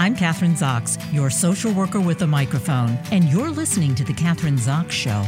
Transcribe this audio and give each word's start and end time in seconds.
I'm 0.00 0.16
Kathryn 0.16 0.56
Zox, 0.56 0.96
your 1.12 1.28
social 1.28 1.74
worker 1.74 2.00
with 2.00 2.22
a 2.22 2.26
microphone, 2.26 2.98
and 3.12 3.24
you're 3.24 3.50
listening 3.50 3.94
to 3.96 4.02
The 4.02 4.14
Kathryn 4.14 4.58
Zox 4.58 4.92
Show. 4.92 5.26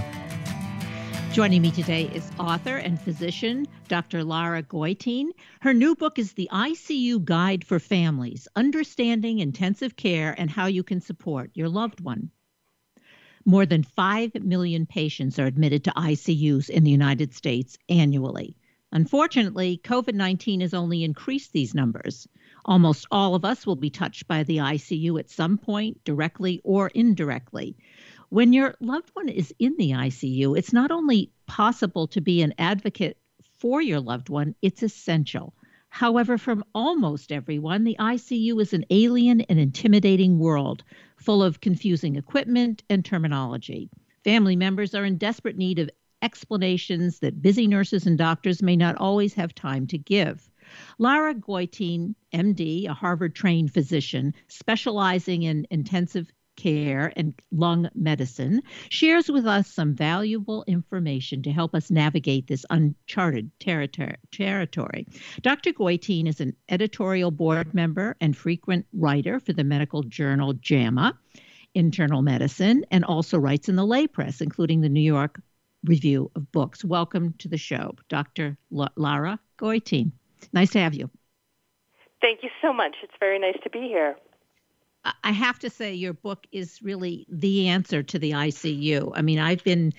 Joining 1.30 1.60
me 1.60 1.71
today 1.71 2.04
is 2.14 2.30
author 2.38 2.79
and 2.79 2.98
physician 2.98 3.66
Dr. 3.88 4.24
Lara 4.24 4.62
Goitein. 4.62 5.27
Her 5.61 5.74
new 5.74 5.95
book 5.95 6.19
is 6.19 6.32
The 6.32 6.49
ICU 6.50 7.22
Guide 7.22 7.64
for 7.64 7.78
Families 7.78 8.49
Understanding 8.56 9.40
Intensive 9.40 9.95
Care 9.96 10.35
and 10.38 10.49
How 10.49 10.64
You 10.64 10.82
Can 10.82 11.03
Support 11.03 11.50
Your 11.53 11.68
Loved 11.68 12.00
One. 12.00 12.31
More 13.45 13.67
than 13.67 13.82
5 13.82 14.42
million 14.42 14.86
patients 14.86 15.38
are 15.38 15.45
admitted 15.45 15.85
to 15.85 15.91
ICUs 15.91 16.70
in 16.70 16.84
the 16.84 16.91
United 16.91 17.34
States 17.34 17.77
annually. 17.91 18.56
Unfortunately, 18.91 19.80
COVID 19.84 20.14
19 20.14 20.62
has 20.62 20.73
only 20.73 21.04
increased 21.04 21.52
these 21.52 21.74
numbers. 21.74 22.27
Almost 22.64 23.06
all 23.10 23.34
of 23.34 23.44
us 23.44 23.66
will 23.66 23.76
be 23.76 23.90
touched 23.90 24.28
by 24.28 24.42
the 24.42 24.58
ICU 24.58 25.18
at 25.18 25.30
some 25.30 25.58
point, 25.58 26.02
directly 26.04 26.60
or 26.62 26.88
indirectly. 26.88 27.76
When 28.28 28.52
your 28.52 28.76
loved 28.80 29.10
one 29.14 29.28
is 29.28 29.54
in 29.58 29.76
the 29.76 29.90
ICU, 29.90 30.56
it's 30.56 30.72
not 30.72 30.90
only 30.90 31.32
possible 31.46 32.06
to 32.08 32.20
be 32.20 32.40
an 32.40 32.54
advocate 32.58 33.18
for 33.58 33.82
your 33.82 34.00
loved 34.00 34.28
one, 34.28 34.54
it's 34.62 34.82
essential. 34.82 35.54
However, 35.88 36.38
from 36.38 36.64
almost 36.74 37.32
everyone, 37.32 37.84
the 37.84 37.96
ICU 38.00 38.62
is 38.62 38.72
an 38.72 38.86
alien 38.90 39.42
and 39.42 39.58
intimidating 39.58 40.38
world 40.38 40.84
full 41.16 41.42
of 41.42 41.60
confusing 41.60 42.16
equipment 42.16 42.82
and 42.88 43.04
terminology. 43.04 43.90
Family 44.24 44.56
members 44.56 44.94
are 44.94 45.04
in 45.04 45.18
desperate 45.18 45.58
need 45.58 45.78
of 45.78 45.90
explanations 46.22 47.18
that 47.18 47.42
busy 47.42 47.66
nurses 47.66 48.06
and 48.06 48.16
doctors 48.16 48.62
may 48.62 48.76
not 48.76 48.96
always 48.96 49.34
have 49.34 49.54
time 49.54 49.86
to 49.88 49.98
give. 49.98 50.48
Lara 50.98 51.34
Goitein, 51.34 52.14
MD, 52.32 52.88
a 52.88 52.94
Harvard 52.94 53.34
trained 53.34 53.72
physician 53.72 54.34
specializing 54.48 55.42
in 55.42 55.66
intensive 55.70 56.30
care 56.56 57.12
and 57.16 57.34
lung 57.50 57.88
medicine, 57.94 58.62
shares 58.91 59.30
with 59.30 59.47
us 59.47 59.69
some 59.69 59.94
valuable 59.94 60.64
information 60.66 61.42
to 61.42 61.50
help 61.50 61.74
us 61.74 61.91
navigate 61.91 62.47
this 62.47 62.64
uncharted 62.70 63.50
territory. 63.58 65.06
Dr. 65.41 65.72
Goitein 65.72 66.28
is 66.28 66.41
an 66.41 66.55
editorial 66.69 67.30
board 67.30 67.75
member 67.75 68.16
and 68.20 68.36
frequent 68.36 68.86
writer 68.92 69.41
for 69.41 69.52
the 69.52 69.64
medical 69.64 70.02
journal 70.02 70.52
JAMA, 70.52 71.19
Internal 71.75 72.22
Medicine, 72.22 72.84
and 72.91 73.04
also 73.04 73.38
writes 73.38 73.69
in 73.69 73.77
the 73.77 73.86
lay 73.86 74.06
press, 74.06 74.41
including 74.41 74.82
the 74.82 74.88
New 74.88 75.00
York 75.00 75.41
Review 75.84 76.30
of 76.36 76.52
Books. 76.52 76.84
Welcome 76.84 77.34
to 77.38 77.48
the 77.48 77.58
show, 77.58 77.94
Dr. 78.08 78.58
L- 78.77 78.92
Lara 78.97 79.41
Goitein. 79.58 80.12
Nice 80.52 80.70
to 80.70 80.80
have 80.80 80.94
you. 80.94 81.10
Thank 82.20 82.42
you 82.42 82.50
so 82.60 82.72
much. 82.72 82.96
It's 83.02 83.14
very 83.18 83.38
nice 83.38 83.56
to 83.64 83.70
be 83.70 83.80
here. 83.80 84.16
I 85.24 85.32
have 85.32 85.58
to 85.60 85.70
say, 85.70 85.92
your 85.92 86.12
book 86.12 86.46
is 86.52 86.80
really 86.80 87.26
the 87.28 87.68
answer 87.68 88.04
to 88.04 88.18
the 88.18 88.30
ICU. 88.32 89.12
I 89.14 89.22
mean, 89.22 89.40
I've 89.40 89.64
been 89.64 89.92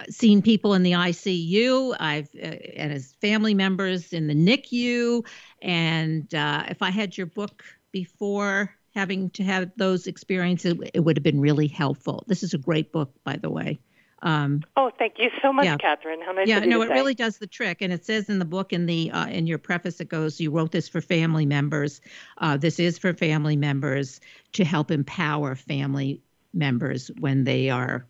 uh, 0.00 0.04
seeing 0.10 0.42
people 0.42 0.74
in 0.74 0.82
the 0.82 0.92
ICU, 0.92 1.94
I've 2.00 2.28
uh, 2.34 2.56
and 2.76 2.92
as 2.92 3.12
family 3.20 3.54
members 3.54 4.12
in 4.12 4.26
the 4.26 4.34
NICU, 4.34 5.24
and 5.62 6.34
uh, 6.34 6.64
if 6.68 6.82
I 6.82 6.90
had 6.90 7.16
your 7.16 7.26
book 7.26 7.62
before 7.92 8.74
having 8.92 9.30
to 9.30 9.44
have 9.44 9.70
those 9.76 10.08
experiences, 10.08 10.74
it 10.94 11.00
would 11.00 11.16
have 11.16 11.22
been 11.22 11.40
really 11.40 11.68
helpful. 11.68 12.24
This 12.26 12.42
is 12.42 12.52
a 12.52 12.58
great 12.58 12.90
book, 12.90 13.12
by 13.22 13.36
the 13.36 13.50
way. 13.50 13.78
Um, 14.22 14.62
oh, 14.76 14.90
thank 14.98 15.14
you 15.18 15.30
so 15.40 15.52
much, 15.52 15.64
yeah. 15.64 15.76
Kathryn. 15.76 16.22
How 16.24 16.32
nice 16.32 16.46
yeah, 16.46 16.60
no, 16.60 16.82
it 16.82 16.88
say. 16.88 16.94
really 16.94 17.14
does 17.14 17.38
the 17.38 17.46
trick, 17.46 17.80
and 17.80 17.92
it 17.92 18.04
says 18.04 18.28
in 18.28 18.38
the 18.38 18.44
book 18.44 18.72
in 18.72 18.86
the 18.86 19.10
uh, 19.10 19.26
in 19.28 19.46
your 19.46 19.58
preface 19.58 20.00
it 20.00 20.08
goes, 20.08 20.40
you 20.40 20.50
wrote 20.50 20.72
this 20.72 20.88
for 20.88 21.00
family 21.00 21.46
members. 21.46 22.00
Uh, 22.38 22.56
this 22.56 22.78
is 22.78 22.98
for 22.98 23.14
family 23.14 23.56
members 23.56 24.20
to 24.52 24.64
help 24.64 24.90
empower 24.90 25.54
family 25.54 26.20
members 26.52 27.10
when 27.18 27.44
they 27.44 27.70
are 27.70 28.06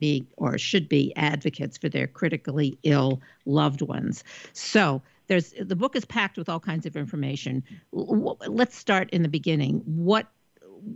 be 0.00 0.26
or 0.36 0.58
should 0.58 0.88
be 0.88 1.12
advocates 1.16 1.78
for 1.78 1.88
their 1.88 2.06
critically 2.06 2.76
ill 2.82 3.20
loved 3.46 3.80
ones. 3.80 4.24
So 4.52 5.02
there's 5.28 5.54
the 5.58 5.76
book 5.76 5.94
is 5.96 6.04
packed 6.04 6.36
with 6.36 6.48
all 6.48 6.60
kinds 6.60 6.84
of 6.84 6.96
information. 6.96 7.62
Let's 7.92 8.76
start 8.76 9.10
in 9.10 9.22
the 9.22 9.28
beginning. 9.28 9.82
What 9.84 10.26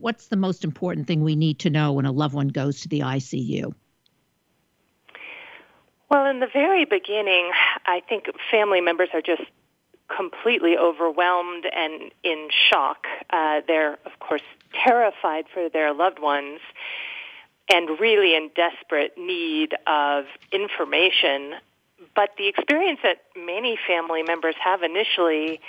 what's 0.00 0.28
the 0.28 0.36
most 0.36 0.64
important 0.64 1.06
thing 1.06 1.22
we 1.22 1.36
need 1.36 1.60
to 1.60 1.70
know 1.70 1.92
when 1.92 2.04
a 2.06 2.12
loved 2.12 2.34
one 2.34 2.48
goes 2.48 2.80
to 2.80 2.88
the 2.88 3.00
ICU? 3.00 3.72
Well, 6.10 6.24
in 6.26 6.40
the 6.40 6.48
very 6.50 6.84
beginning, 6.84 7.50
I 7.84 8.00
think 8.08 8.26
family 8.50 8.80
members 8.80 9.10
are 9.12 9.20
just 9.20 9.42
completely 10.14 10.76
overwhelmed 10.76 11.66
and 11.66 12.10
in 12.24 12.48
shock. 12.70 13.06
Uh, 13.30 13.60
they're, 13.66 13.98
of 14.06 14.18
course, 14.18 14.42
terrified 14.72 15.44
for 15.52 15.68
their 15.68 15.92
loved 15.92 16.18
ones 16.18 16.60
and 17.70 18.00
really 18.00 18.34
in 18.34 18.50
desperate 18.56 19.18
need 19.18 19.74
of 19.86 20.24
information. 20.50 21.54
But 22.14 22.30
the 22.38 22.48
experience 22.48 23.00
that 23.02 23.22
many 23.36 23.78
family 23.86 24.22
members 24.22 24.54
have 24.64 24.82
initially 24.82 25.60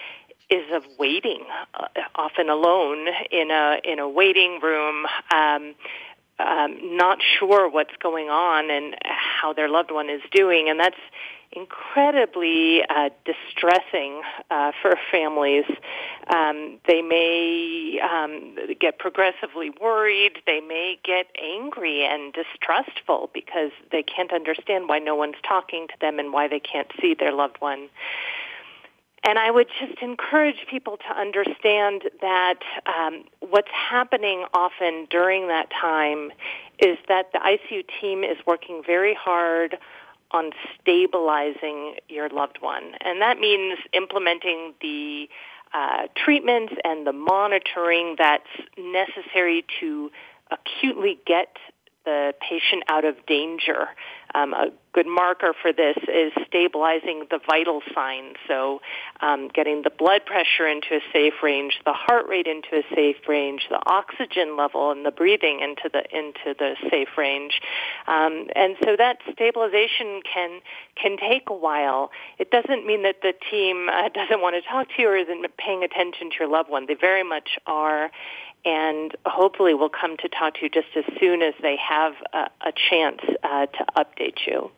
is 0.50 0.66
of 0.74 0.84
waiting, 0.98 1.44
uh, 1.74 1.88
often 2.16 2.50
alone 2.50 3.08
in 3.30 3.52
a 3.52 3.80
in 3.84 4.00
a 4.00 4.08
waiting 4.08 4.60
room. 4.62 5.06
Um, 5.34 5.76
um, 6.40 6.98
not 6.98 7.20
sure 7.22 7.70
what's 7.70 7.96
going 8.02 8.30
on 8.30 8.72
and 8.72 8.96
how 9.04 9.54
their 9.54 9.70
loved 9.70 9.92
one 9.92 10.10
is 10.10 10.22
doing, 10.32 10.70
and 10.70 10.80
that's 10.80 10.96
incredibly 11.52 12.84
uh, 12.90 13.10
distressing 13.26 14.22
uh, 14.52 14.72
for 14.82 14.96
families. 15.12 15.66
Um, 16.28 16.80
they 16.88 17.02
may 17.02 18.00
um, 18.04 18.56
get 18.80 19.00
progressively 19.00 19.72
worried. 19.82 20.34
They 20.46 20.60
may 20.60 21.00
get 21.04 21.26
angry 21.42 22.06
and 22.06 22.34
distrustful 22.34 23.32
because 23.34 23.72
they 23.92 24.04
can't 24.04 24.32
understand 24.32 24.88
why 24.88 25.00
no 25.00 25.16
one's 25.16 25.42
talking 25.48 25.88
to 25.88 25.94
them 26.00 26.20
and 26.20 26.32
why 26.32 26.48
they 26.48 26.60
can't 26.60 26.92
see 27.02 27.16
their 27.20 27.34
loved 27.34 27.58
one. 27.60 27.90
And 29.24 29.38
I 29.38 29.52
would 29.52 29.68
just 29.80 30.02
encourage 30.02 30.66
people 30.70 30.98
to 30.98 31.20
understand 31.20 32.04
that 32.22 32.60
um, 32.86 33.26
what's 33.42 33.72
happening 33.72 34.46
often 34.54 35.08
during 35.10 35.48
that 35.50 35.70
time 35.70 36.32
is 36.80 36.98
that 37.08 37.32
the 37.34 37.40
ICU 37.40 37.84
team 38.00 38.24
is 38.24 38.38
working 38.48 38.82
very 38.86 39.14
hard 39.14 39.78
on 40.32 40.52
stabilizing 40.80 41.96
your 42.08 42.30
loved 42.30 42.60
one. 42.62 42.94
And 43.02 43.22
that 43.22 43.40
means 43.40 43.80
implementing 43.94 44.74
the 44.82 45.28
uh, 45.74 46.08
treatments 46.16 46.74
and 46.84 47.06
the 47.06 47.14
monitoring 47.14 48.16
that's 48.18 48.44
necessary 48.78 49.66
to 49.80 50.12
acutely 50.52 51.20
get 51.26 51.58
the 52.10 52.34
patient 52.42 52.84
out 52.88 53.06
of 53.06 53.16
danger. 53.28 53.90
Um, 54.34 54.54
a 54.54 54.68
good 54.94 55.08
marker 55.08 55.54
for 55.60 55.72
this 55.74 55.98
is 56.08 56.32
stabilizing 56.48 57.26
the 57.32 57.40
vital 57.48 57.82
signs, 57.96 58.36
so 58.48 58.80
um, 59.22 59.48
getting 59.48 59.82
the 59.84 59.90
blood 59.90 60.24
pressure 60.26 60.68
into 60.68 60.96
a 60.96 61.00
safe 61.12 61.34
range, 61.42 61.80
the 61.86 61.94
heart 61.94 62.28
rate 62.28 62.46
into 62.46 62.78
a 62.78 62.96
safe 62.96 63.28
range, 63.28 63.68
the 63.70 63.82
oxygen 63.88 64.56
level 64.56 64.92
and 64.92 65.04
the 65.04 65.12
breathing 65.12 65.62
into 65.62 65.90
the 65.92 66.04
into 66.16 66.54
the 66.58 66.76
safe 66.92 67.18
range, 67.18 67.60
um, 68.08 68.48
and 68.56 68.76
so 68.84 68.96
that 68.96 69.18
stabilization 69.32 70.22
can 70.32 70.60
can 70.96 71.18
take 71.18 71.50
a 71.50 71.56
while. 71.56 72.12
It 72.38 72.52
doesn't 72.52 72.86
mean 72.86 73.02
that 73.04 73.22
the 73.24 73.34
team 73.50 73.90
uh, 73.90 74.10
doesn't 74.14 74.42
want 74.42 74.56
to 74.62 74.70
talk 74.70 74.88
to 74.96 75.02
you 75.02 75.10
or 75.10 75.18
isn't 75.18 75.46
paying 75.58 75.84
attention 75.84 76.30
to 76.30 76.36
your 76.40 76.50
loved 76.50 76.70
one. 76.70 76.86
They 76.86 76.96
very 76.96 77.24
much 77.24 77.58
are, 77.66 78.12
and 78.66 79.16
hopefully 79.26 79.74
we'll 79.74 79.90
come 79.90 80.18
to 80.18 80.30
talk 80.30 80.56
to 80.56 80.64
you 80.64 80.70
just 80.70 80.88
as 80.96 81.06
soon 81.20 81.42
as 81.42 81.54
they 81.62 81.78
have 81.78 82.14
a, 82.34 82.50
a 82.68 82.74
chance 82.90 83.22
uh, 83.44 83.66
to 83.68 83.86
update 83.98 84.46
you. 84.46 84.72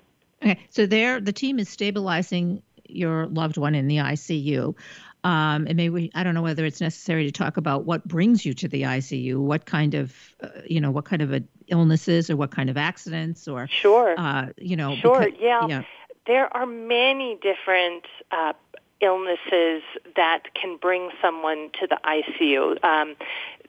Okay, 0.43 0.59
so 0.69 0.85
there, 0.85 1.19
the 1.19 1.33
team 1.33 1.59
is 1.59 1.69
stabilizing 1.69 2.61
your 2.87 3.27
loved 3.27 3.57
one 3.57 3.75
in 3.75 3.87
the 3.87 3.97
ICU. 3.97 4.75
Um, 5.23 5.67
and 5.67 5.75
maybe 5.75 6.11
I 6.15 6.23
don't 6.23 6.33
know 6.33 6.41
whether 6.41 6.65
it's 6.65 6.81
necessary 6.81 7.25
to 7.25 7.31
talk 7.31 7.57
about 7.57 7.85
what 7.85 8.07
brings 8.07 8.43
you 8.43 8.53
to 8.55 8.67
the 8.67 8.83
ICU, 8.83 9.37
what 9.37 9.65
kind 9.65 9.93
of, 9.93 10.15
uh, 10.41 10.47
you 10.65 10.81
know, 10.81 10.89
what 10.89 11.05
kind 11.05 11.21
of 11.21 11.31
a 11.31 11.43
illnesses 11.67 12.29
or 12.29 12.35
what 12.35 12.51
kind 12.51 12.69
of 12.69 12.77
accidents 12.77 13.47
or 13.47 13.67
sure, 13.67 14.15
uh, 14.17 14.47
you 14.57 14.75
know, 14.75 14.95
sure, 14.95 15.25
because, 15.25 15.39
yeah. 15.39 15.67
yeah. 15.67 15.83
There 16.25 16.55
are 16.55 16.65
many 16.65 17.37
different 17.41 18.05
uh, 18.31 18.53
illnesses 18.99 19.83
that 20.15 20.43
can 20.53 20.77
bring 20.77 21.09
someone 21.21 21.69
to 21.79 21.87
the 21.87 21.99
ICU. 22.03 22.83
Um, 22.83 23.15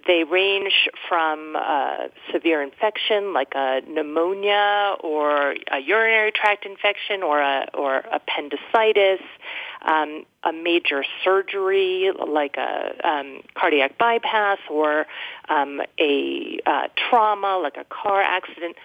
they 0.07 0.25
range 0.25 0.89
from 1.09 1.57
uh, 1.57 2.09
severe 2.33 2.63
infection 2.63 3.33
like 3.33 3.53
a 3.55 3.81
pneumonia 3.89 4.95
or 5.01 5.55
a 5.71 5.79
urinary 5.79 6.33
tract 6.33 6.67
infection 6.67 7.23
or 7.23 7.41
a, 7.41 7.69
or 7.75 8.03
appendicitis, 8.13 9.21
um, 9.83 10.25
a 10.45 10.53
major 10.53 11.05
surgery 11.25 12.11
like 12.27 12.57
a 12.57 13.09
um, 13.09 13.43
cardiac 13.55 13.99
bypass 13.99 14.59
or 14.71 15.07
um, 15.49 15.81
a 15.99 16.59
uh, 16.67 16.89
trauma 16.97 17.59
like 17.63 17.77
a 17.77 17.85
car 17.85 18.21
accident 18.21 18.77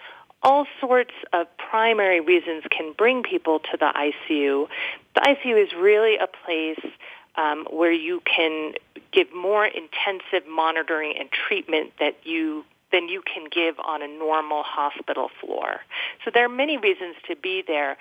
all 0.43 0.67
sorts 0.79 1.13
of 1.33 1.47
primary 1.57 2.19
reasons 2.19 2.63
can 2.69 2.93
bring 2.95 3.23
people 3.23 3.59
to 3.59 3.77
the 3.77 3.91
ICU. 3.93 4.67
The 5.15 5.21
ICU 5.21 5.63
is 5.63 5.73
really 5.73 6.15
a 6.17 6.27
place 6.27 6.93
um, 7.37 7.65
where 7.69 7.91
you 7.91 8.21
can 8.25 8.73
give 9.11 9.27
more 9.33 9.65
intensive 9.65 10.47
monitoring 10.49 11.13
and 11.17 11.29
treatment 11.31 11.93
that 11.99 12.15
you 12.23 12.65
than 12.91 13.09
you 13.09 13.21
can 13.21 13.47
give 13.51 13.75
on 13.79 14.01
a 14.01 14.07
normal 14.07 14.63
hospital 14.63 15.29
floor. 15.41 15.81
So 16.23 16.31
there 16.33 16.45
are 16.45 16.49
many 16.49 16.77
reasons 16.77 17.15
to 17.27 17.35
be 17.35 17.61
there. 17.65 17.97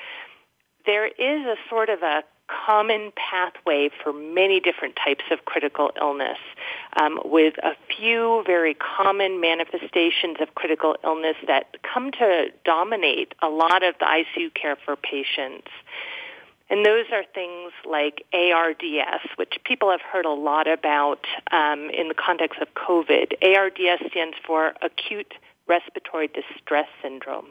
There 0.84 1.06
is 1.06 1.44
a 1.44 1.56
sort 1.68 1.88
of 1.88 2.02
a 2.02 2.22
common 2.48 3.12
pathway 3.16 3.90
for 4.02 4.12
many 4.12 4.60
different 4.60 4.96
types 4.96 5.24
of 5.30 5.44
critical 5.44 5.90
illness, 6.00 6.38
um, 7.00 7.18
with 7.24 7.54
a 7.64 7.72
few 7.96 8.44
very 8.46 8.74
common 8.74 9.40
manifestations 9.40 10.36
of 10.40 10.54
critical 10.54 10.96
illness 11.02 11.36
that 11.46 11.76
come 11.82 12.12
to 12.12 12.46
dominate 12.64 13.34
a 13.42 13.48
lot 13.48 13.82
of 13.82 13.94
the 13.98 14.04
ICU 14.04 14.54
care 14.54 14.76
for 14.84 14.94
patients. 14.96 15.68
And 16.68 16.84
those 16.84 17.06
are 17.12 17.22
things 17.32 17.72
like 17.88 18.24
ARDS, 18.32 19.22
which 19.36 19.54
people 19.64 19.90
have 19.90 20.00
heard 20.00 20.24
a 20.24 20.30
lot 20.30 20.66
about 20.66 21.24
um, 21.52 21.90
in 21.90 22.08
the 22.08 22.14
context 22.14 22.60
of 22.60 22.68
COVID. 22.74 23.34
ARDS 23.42 24.10
stands 24.10 24.36
for 24.44 24.72
acute 24.82 25.34
respiratory 25.68 26.28
distress 26.28 26.88
syndrome. 27.02 27.46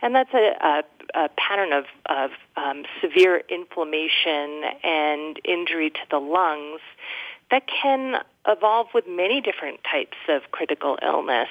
And 0.00 0.14
that's 0.14 0.32
a, 0.34 0.54
a, 0.60 0.82
a 1.24 1.28
pattern 1.30 1.72
of, 1.72 1.84
of 2.06 2.30
um, 2.56 2.84
severe 3.00 3.42
inflammation 3.48 4.62
and 4.82 5.40
injury 5.44 5.90
to 5.90 6.00
the 6.10 6.18
lungs 6.18 6.80
that 7.52 7.64
can 7.68 8.16
evolve 8.48 8.88
with 8.92 9.04
many 9.06 9.40
different 9.40 9.78
types 9.84 10.16
of 10.28 10.42
critical 10.50 10.98
illness. 11.00 11.48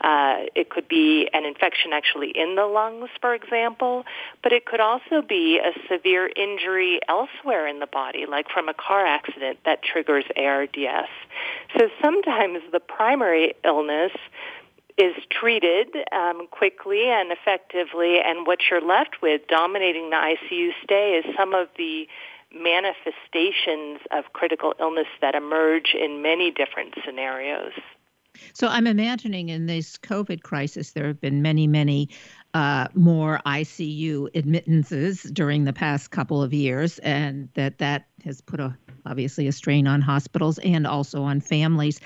Uh, 0.00 0.44
it 0.54 0.70
could 0.70 0.88
be 0.88 1.28
an 1.34 1.44
infection 1.44 1.92
actually 1.92 2.30
in 2.30 2.54
the 2.54 2.64
lungs, 2.64 3.10
for 3.20 3.34
example, 3.34 4.04
but 4.42 4.52
it 4.52 4.64
could 4.64 4.80
also 4.80 5.20
be 5.20 5.58
a 5.58 5.72
severe 5.88 6.30
injury 6.34 7.00
elsewhere 7.08 7.66
in 7.66 7.80
the 7.80 7.86
body, 7.86 8.24
like 8.26 8.48
from 8.48 8.68
a 8.68 8.74
car 8.74 9.04
accident 9.04 9.58
that 9.66 9.82
triggers 9.82 10.24
ARDS. 10.36 11.10
So 11.76 11.88
sometimes 12.00 12.60
the 12.72 12.80
primary 12.80 13.54
illness 13.64 14.12
is 14.96 15.14
treated 15.30 15.88
um, 16.12 16.46
quickly 16.50 17.08
and 17.08 17.32
effectively, 17.32 18.20
and 18.24 18.46
what 18.46 18.60
you're 18.70 18.80
left 18.80 19.20
with 19.20 19.42
dominating 19.48 20.10
the 20.10 20.16
ICU 20.16 20.70
stay 20.84 21.22
is 21.22 21.36
some 21.36 21.54
of 21.54 21.68
the 21.76 22.06
manifestations 22.52 24.00
of 24.10 24.32
critical 24.32 24.74
illness 24.80 25.06
that 25.20 25.34
emerge 25.34 25.94
in 25.94 26.22
many 26.22 26.50
different 26.50 26.94
scenarios. 27.04 27.72
So 28.52 28.68
I'm 28.68 28.86
imagining 28.86 29.48
in 29.48 29.66
this 29.66 29.98
COVID 29.98 30.42
crisis, 30.42 30.92
there 30.92 31.06
have 31.06 31.20
been 31.20 31.42
many, 31.42 31.66
many 31.66 32.08
uh, 32.54 32.88
more 32.94 33.40
ICU 33.44 34.28
admittances 34.34 35.22
during 35.22 35.64
the 35.64 35.72
past 35.72 36.10
couple 36.10 36.42
of 36.42 36.52
years, 36.52 36.98
and 37.00 37.48
that 37.54 37.78
that 37.78 38.06
has 38.24 38.40
put 38.40 38.60
a 38.60 38.76
obviously 39.06 39.46
a 39.46 39.52
strain 39.52 39.86
on 39.86 40.00
hospitals 40.00 40.58
and 40.58 40.86
also 40.86 41.22
on 41.22 41.40
families. 41.40 42.00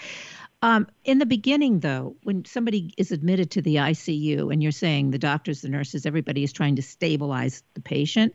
Um, 0.63 0.87
in 1.05 1.19
the 1.19 1.27
beginning, 1.27 1.81
though, 1.81 2.17
when 2.23 2.45
somebody 2.47 2.95
is 2.97 3.13
admitted 3.13 3.51
to 3.51 3.63
the 3.63 3.77
ICU 3.77 4.51
and 4.51 4.63
you're 4.63 4.73
saying 4.73 5.11
the 5.11 5.19
doctors, 5.19 5.61
the 5.61 5.69
nurses, 5.69 6.07
everybody 6.07 6.43
is 6.43 6.55
trying 6.55 6.77
to 6.77 6.83
stabilize 6.83 7.63
the 7.75 7.83
patient, 7.83 8.33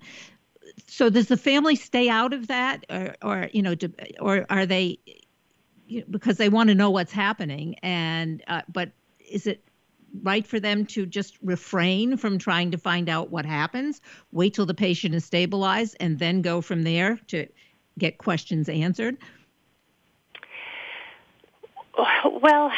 so 0.87 1.09
does 1.09 1.27
the 1.27 1.37
family 1.37 1.75
stay 1.75 2.09
out 2.09 2.33
of 2.33 2.47
that, 2.47 2.85
or, 2.89 3.15
or 3.21 3.49
you 3.53 3.61
know, 3.61 3.75
do, 3.75 3.91
or 4.19 4.45
are 4.49 4.65
they 4.65 4.99
you 5.87 6.01
know, 6.01 6.05
because 6.09 6.37
they 6.37 6.49
want 6.49 6.69
to 6.69 6.75
know 6.75 6.89
what's 6.89 7.11
happening? 7.11 7.75
And 7.81 8.43
uh, 8.47 8.61
but 8.71 8.91
is 9.19 9.47
it 9.47 9.63
right 10.23 10.45
for 10.45 10.59
them 10.59 10.85
to 10.85 11.05
just 11.05 11.37
refrain 11.43 12.17
from 12.17 12.37
trying 12.37 12.71
to 12.71 12.77
find 12.77 13.09
out 13.09 13.29
what 13.29 13.45
happens, 13.45 14.01
wait 14.31 14.53
till 14.53 14.65
the 14.65 14.73
patient 14.73 15.15
is 15.15 15.25
stabilized, 15.25 15.95
and 15.99 16.19
then 16.19 16.41
go 16.41 16.61
from 16.61 16.83
there 16.83 17.19
to 17.27 17.47
get 17.97 18.17
questions 18.17 18.69
answered? 18.69 19.17
Well, 22.41 22.71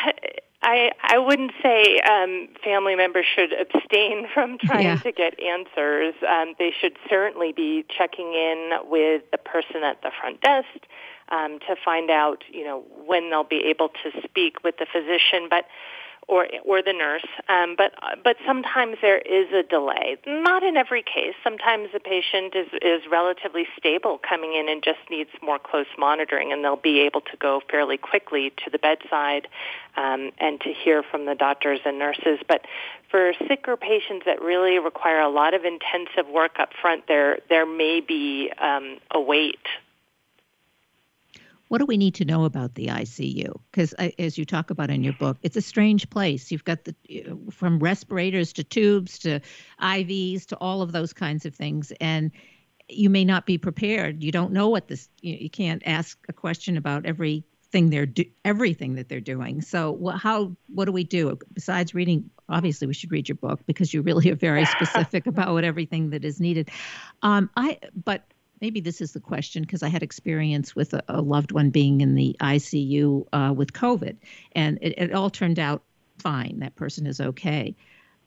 I 0.61 0.91
I 1.01 1.17
wouldn't 1.17 1.51
say 1.63 1.99
um, 2.01 2.47
family 2.63 2.95
members 2.95 3.25
should 3.35 3.51
abstain 3.53 4.27
from 4.33 4.57
trying 4.59 4.85
yeah. 4.85 4.95
to 4.97 5.11
get 5.11 5.39
answers. 5.41 6.13
Um, 6.27 6.53
they 6.59 6.71
should 6.79 6.97
certainly 7.09 7.51
be 7.51 7.85
checking 7.89 8.33
in 8.33 8.71
with 8.85 9.23
the 9.31 9.37
person 9.37 9.83
at 9.83 10.01
the 10.01 10.11
front 10.19 10.41
desk 10.41 10.87
um, 11.29 11.59
to 11.67 11.75
find 11.83 12.11
out, 12.11 12.43
you 12.51 12.63
know, 12.63 12.83
when 13.05 13.29
they'll 13.29 13.43
be 13.43 13.63
able 13.69 13.89
to 13.89 14.21
speak 14.23 14.63
with 14.63 14.75
the 14.77 14.85
physician. 14.85 15.47
But 15.49 15.65
or 16.31 16.47
or 16.63 16.81
the 16.81 16.93
nurse. 16.93 17.25
Um, 17.49 17.75
but 17.77 17.91
but 18.23 18.37
sometimes 18.47 18.97
there 19.01 19.19
is 19.19 19.51
a 19.51 19.63
delay. 19.63 20.17
Not 20.25 20.63
in 20.63 20.77
every 20.77 21.03
case. 21.03 21.35
Sometimes 21.43 21.89
the 21.93 21.99
patient 21.99 22.55
is 22.55 22.67
is 22.81 23.01
relatively 23.11 23.67
stable 23.77 24.17
coming 24.17 24.55
in 24.55 24.69
and 24.69 24.81
just 24.81 24.99
needs 25.09 25.29
more 25.43 25.59
close 25.59 25.91
monitoring, 25.99 26.53
and 26.53 26.63
they'll 26.63 26.77
be 26.77 27.01
able 27.01 27.21
to 27.21 27.37
go 27.37 27.61
fairly 27.69 27.97
quickly 27.97 28.53
to 28.63 28.69
the 28.69 28.79
bedside 28.79 29.49
um, 29.97 30.31
and 30.39 30.61
to 30.61 30.73
hear 30.73 31.03
from 31.03 31.25
the 31.25 31.35
doctors 31.35 31.81
and 31.85 31.99
nurses. 31.99 32.39
But 32.47 32.65
for 33.09 33.33
sicker 33.49 33.75
patients 33.75 34.23
that 34.25 34.41
really 34.41 34.79
require 34.79 35.19
a 35.19 35.29
lot 35.29 35.53
of 35.53 35.65
intensive 35.65 36.31
work 36.31 36.57
up 36.59 36.69
front, 36.81 37.07
there 37.09 37.39
there 37.49 37.65
may 37.65 37.99
be 37.99 38.49
um, 38.57 38.99
a 39.11 39.19
wait 39.19 39.59
what 41.71 41.77
do 41.77 41.85
we 41.85 41.95
need 41.95 42.15
to 42.15 42.25
know 42.25 42.43
about 42.43 42.75
the 42.75 42.87
ICU? 42.87 43.49
Because 43.71 43.93
as 44.19 44.37
you 44.37 44.43
talk 44.43 44.71
about 44.71 44.89
in 44.89 45.05
your 45.05 45.13
book, 45.13 45.37
it's 45.41 45.55
a 45.55 45.61
strange 45.61 46.09
place. 46.09 46.51
You've 46.51 46.65
got 46.65 46.79
the 46.83 46.93
from 47.49 47.79
respirators 47.79 48.51
to 48.53 48.63
tubes 48.65 49.17
to 49.19 49.39
IVs 49.81 50.47
to 50.47 50.57
all 50.57 50.81
of 50.81 50.91
those 50.91 51.13
kinds 51.13 51.45
of 51.45 51.55
things, 51.55 51.93
and 52.01 52.29
you 52.89 53.09
may 53.09 53.23
not 53.23 53.45
be 53.45 53.57
prepared. 53.57 54.21
You 54.21 54.33
don't 54.33 54.51
know 54.51 54.67
what 54.67 54.89
this. 54.89 55.07
You, 55.21 55.37
you 55.39 55.49
can't 55.49 55.81
ask 55.85 56.17
a 56.27 56.33
question 56.33 56.75
about 56.75 57.05
everything 57.05 57.89
they're 57.89 58.05
do, 58.05 58.25
everything 58.43 58.95
that 58.95 59.07
they're 59.07 59.21
doing. 59.21 59.61
So 59.61 59.93
what, 59.93 60.17
how 60.17 60.53
what 60.67 60.87
do 60.87 60.91
we 60.91 61.05
do 61.05 61.39
besides 61.53 61.95
reading? 61.95 62.29
Obviously, 62.49 62.85
we 62.85 62.93
should 62.93 63.13
read 63.13 63.29
your 63.29 63.37
book 63.37 63.61
because 63.65 63.93
you 63.93 64.01
really 64.01 64.29
are 64.29 64.35
very 64.35 64.65
specific 64.77 65.25
about 65.25 65.53
what 65.53 65.63
everything 65.63 66.09
that 66.09 66.25
is 66.25 66.41
needed. 66.41 66.69
Um, 67.21 67.49
I 67.55 67.79
but 68.03 68.25
maybe 68.61 68.79
this 68.79 69.01
is 69.01 69.11
the 69.11 69.19
question 69.19 69.63
because 69.63 69.83
I 69.83 69.89
had 69.89 70.03
experience 70.03 70.75
with 70.75 70.93
a, 70.93 71.03
a, 71.09 71.21
loved 71.21 71.51
one 71.51 71.71
being 71.71 72.01
in 72.01 72.15
the 72.15 72.35
ICU 72.39 73.25
uh, 73.33 73.53
with 73.55 73.73
COVID, 73.73 74.15
and 74.53 74.77
it, 74.81 74.93
it, 74.97 75.13
all 75.13 75.29
turned 75.29 75.59
out 75.59 75.83
fine. 76.19 76.59
That 76.59 76.75
person 76.75 77.07
is 77.07 77.19
okay. 77.19 77.75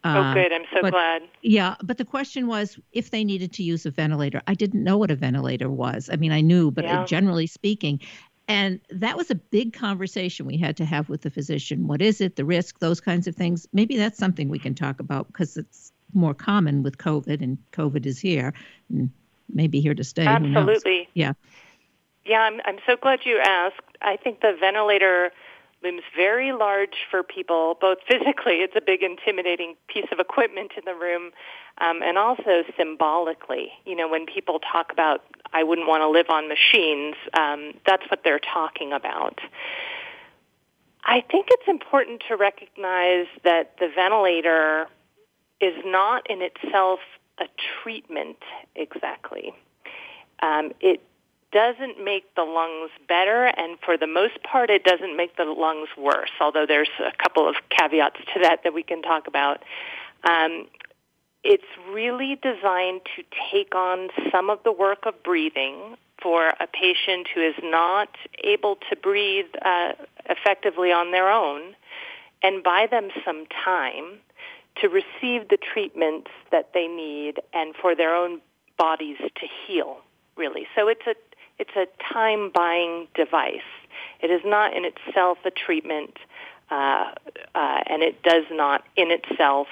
oh, 0.05 0.11
uh, 0.11 0.35
good. 0.35 0.53
I'm 0.53 0.65
so 0.73 0.83
but, 0.83 0.93
glad. 0.93 1.23
Yeah, 1.43 1.77
but 1.83 1.99
the 1.99 2.05
question 2.05 2.47
was 2.47 2.79
if 2.93 3.11
they 3.11 3.25
needed 3.25 3.53
to 3.55 3.63
use 3.63 3.87
a 3.87 3.91
ventilator. 3.91 4.43
I 4.47 4.55
didn't 4.55 4.83
know 4.83 4.99
what 4.99 5.11
a 5.11 5.17
ventilator 5.17 5.71
was. 5.71 6.11
I 6.13 6.17
mean, 6.17 6.33
I 6.33 6.41
knew, 6.41 6.71
but 6.71 6.85
yeah. 6.85 7.05
generally 7.05 7.47
speaking, 7.47 8.01
and 8.47 8.81
that 8.91 9.17
was 9.17 9.31
a 9.31 9.35
big 9.35 9.73
conversation 9.73 10.45
we 10.45 10.59
had 10.59 10.77
to 10.77 10.85
have 10.85 11.09
with 11.09 11.23
the 11.23 11.31
physician. 11.31 11.87
What 11.87 12.03
is 12.03 12.21
it, 12.21 12.37
the 12.37 12.45
risk, 12.45 12.79
those 12.79 13.01
kinds 13.01 13.27
of 13.27 13.35
things? 13.35 13.67
Maybe 13.73 13.97
that's 13.97 14.19
something 14.19 14.49
we 14.49 14.59
can 14.59 14.75
talk 14.75 15.01
about 15.01 15.29
because 15.29 15.57
it's 15.57 15.93
more 16.13 16.35
common 16.35 16.83
with 16.83 16.99
COVID, 16.99 17.43
and 17.43 17.59
COVID 17.73 18.05
is 18.05 18.19
here. 18.19 18.53
And 18.91 19.11
may 19.53 19.67
be 19.67 19.81
here 19.81 19.95
to 19.95 20.05
stay. 20.05 20.27
Absolutely. 20.27 21.09
Yeah. 21.15 21.33
Yeah, 22.25 22.41
I'm, 22.41 22.61
I'm 22.65 22.79
so 22.87 22.97
glad 22.97 23.21
you 23.25 23.39
asked. 23.39 23.81
I 24.01 24.17
think 24.17 24.41
the 24.41 24.57
ventilator 24.59 25.31
looms 25.83 26.03
very 26.17 26.53
large 26.53 27.07
for 27.11 27.23
people, 27.23 27.77
both 27.81 27.99
physically, 28.09 28.63
it's 28.63 28.75
a 28.75 28.81
big 28.81 29.03
intimidating 29.03 29.77
piece 29.89 30.07
of 30.11 30.19
equipment 30.19 30.73
in 30.77 30.85
the 30.87 30.95
room, 30.95 31.31
um, 31.79 32.03
and 32.03 32.17
also 32.17 32.65
symbolically. 32.77 33.71
You 33.85 33.95
know, 33.95 34.09
when 34.09 34.27
people 34.27 34.59
talk 34.61 34.91
about, 34.91 35.23
I 35.53 35.63
wouldn't 35.63 35.87
want 35.87 36.01
to 36.01 36.09
live 36.09 36.31
on 36.31 36.49
machines, 36.49 37.17
um, 37.39 37.75
that's 37.87 38.05
what 38.11 38.25
they're 38.25 38.41
talking 38.41 38.93
about. 38.93 39.41
I 41.05 41.21
think 41.21 41.49
it's 41.51 41.69
important 41.69 42.23
to 42.29 42.37
recognize 42.37 43.27
that 43.45 43.77
the 43.79 43.91
ventilator 43.95 44.87
is 45.61 45.75
not 45.85 46.29
in 46.31 46.41
itself 46.41 47.01
a 47.39 47.47
treatment 47.83 48.39
exactly. 48.75 49.55
Um, 50.43 50.73
it 50.81 51.03
doesn't 51.53 52.03
make 52.03 52.35
the 52.35 52.43
lungs 52.43 52.91
better, 53.09 53.45
and 53.45 53.79
for 53.85 53.97
the 53.97 54.09
most 54.09 54.43
part, 54.43 54.71
it 54.71 54.85
doesn't 54.85 55.17
make 55.17 55.37
the 55.37 55.45
lungs 55.45 55.89
worse, 55.97 56.33
although 56.41 56.67
there's 56.67 56.91
a 56.99 57.13
couple 57.23 57.49
of 57.49 57.55
caveats 57.71 58.19
to 58.35 58.41
that 58.41 58.65
that 58.65 58.75
we 58.75 58.83
can 58.83 59.03
talk 59.03 59.29
about. 59.29 59.63
Um, 60.29 60.67
it's 61.45 61.65
really 61.93 62.39
designed 62.43 63.03
to 63.17 63.23
take 63.53 63.75
on 63.75 64.09
some 64.33 64.51
of 64.51 64.59
the 64.65 64.73
work 64.73 65.07
of 65.07 65.23
breathing 65.23 65.97
for 66.21 66.49
a 66.49 66.67
patient 66.67 67.29
who 67.35 67.41
is 67.41 67.55
not 67.63 68.09
able 68.43 68.77
to 68.91 68.97
breathe 68.97 69.47
uh, 69.63 69.93
effectively 70.29 70.91
on 70.91 71.13
their 71.13 71.29
own 71.29 71.75
and 72.43 72.63
buy 72.63 72.87
them 72.91 73.11
some 73.25 73.45
time 73.65 74.21
to 74.81 74.89
receive 74.89 75.49
the 75.49 75.57
treatments 75.57 76.31
that 76.51 76.71
they 76.75 76.87
need 76.87 77.41
and 77.53 77.75
for 77.81 77.95
their 77.95 78.15
own 78.15 78.41
bodies 78.77 79.19
to 79.19 79.47
heal, 79.67 79.99
really. 80.37 80.67
So 80.75 80.89
it's 80.89 81.07
a, 81.07 81.15
it's 81.59 81.77
a 81.77 81.87
time 82.13 82.51
buying 82.55 83.07
device. 83.15 83.71
It 84.21 84.31
is 84.31 84.43
not 84.45 84.77
in 84.77 84.85
itself 84.85 85.39
a 85.45 85.51
treatment, 85.51 86.17
uh, 86.71 87.13
uh, 87.55 87.81
and 87.87 88.03
it 88.03 88.23
does 88.23 88.45
not 88.51 88.85
in 88.97 89.11
itself 89.11 89.69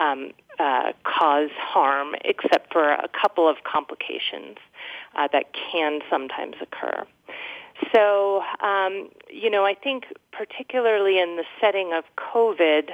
um, 0.00 0.30
uh, 0.58 0.92
cause 1.04 1.50
harm, 1.58 2.14
except 2.24 2.72
for 2.72 2.92
a 2.92 3.08
couple 3.20 3.48
of 3.48 3.56
complications 3.64 4.56
uh, 5.14 5.28
that 5.32 5.46
can 5.52 6.00
sometimes 6.08 6.56
occur. 6.60 7.04
So, 7.94 8.42
um, 8.60 9.08
you 9.30 9.50
know, 9.50 9.64
I 9.64 9.74
think 9.74 10.04
particularly 10.32 11.20
in 11.20 11.36
the 11.36 11.44
setting 11.60 11.92
of 11.92 12.04
COVID, 12.16 12.90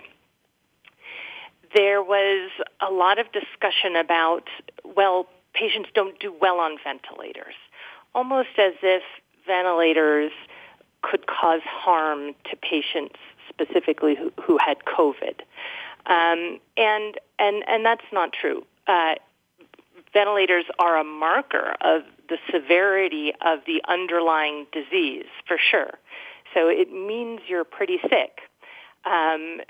there 1.75 2.03
was 2.03 2.51
a 2.81 2.91
lot 2.93 3.19
of 3.19 3.27
discussion 3.33 3.97
about, 3.97 4.45
well, 4.85 5.27
patients 5.55 5.89
don't 5.95 6.19
do 6.21 6.35
well 6.41 6.59
on 6.59 6.77
ventilators, 6.83 7.55
almost 8.15 8.51
as 8.59 8.75
if 8.83 9.03
ventilators 9.47 10.33
could 11.03 11.27
cause 11.27 11.61
harm 11.65 12.33
to 12.51 12.57
patients 12.57 13.17
specifically 13.49 14.17
who, 14.17 14.33
who 14.43 14.59
had 14.59 14.79
COVID. 14.85 15.41
Um, 16.07 16.59
and, 16.77 17.19
and, 17.39 17.65
and 17.69 17.85
that's 17.85 18.05
not 18.13 18.33
true. 18.33 18.65
Uh, 18.87 19.15
ventilators 20.13 20.65
are 20.79 20.99
a 20.99 21.05
marker 21.05 21.75
of 21.81 22.03
the 22.29 22.39
severity 22.51 23.33
of 23.45 23.61
the 23.67 23.83
underlying 23.87 24.67
disease, 24.73 25.27
for 25.47 25.59
sure. 25.59 25.99
So 26.55 26.69
it 26.69 26.93
means 26.93 27.41
you're 27.49 27.65
pretty 27.65 27.99
sick. 28.03 28.39
Um, 29.05 29.61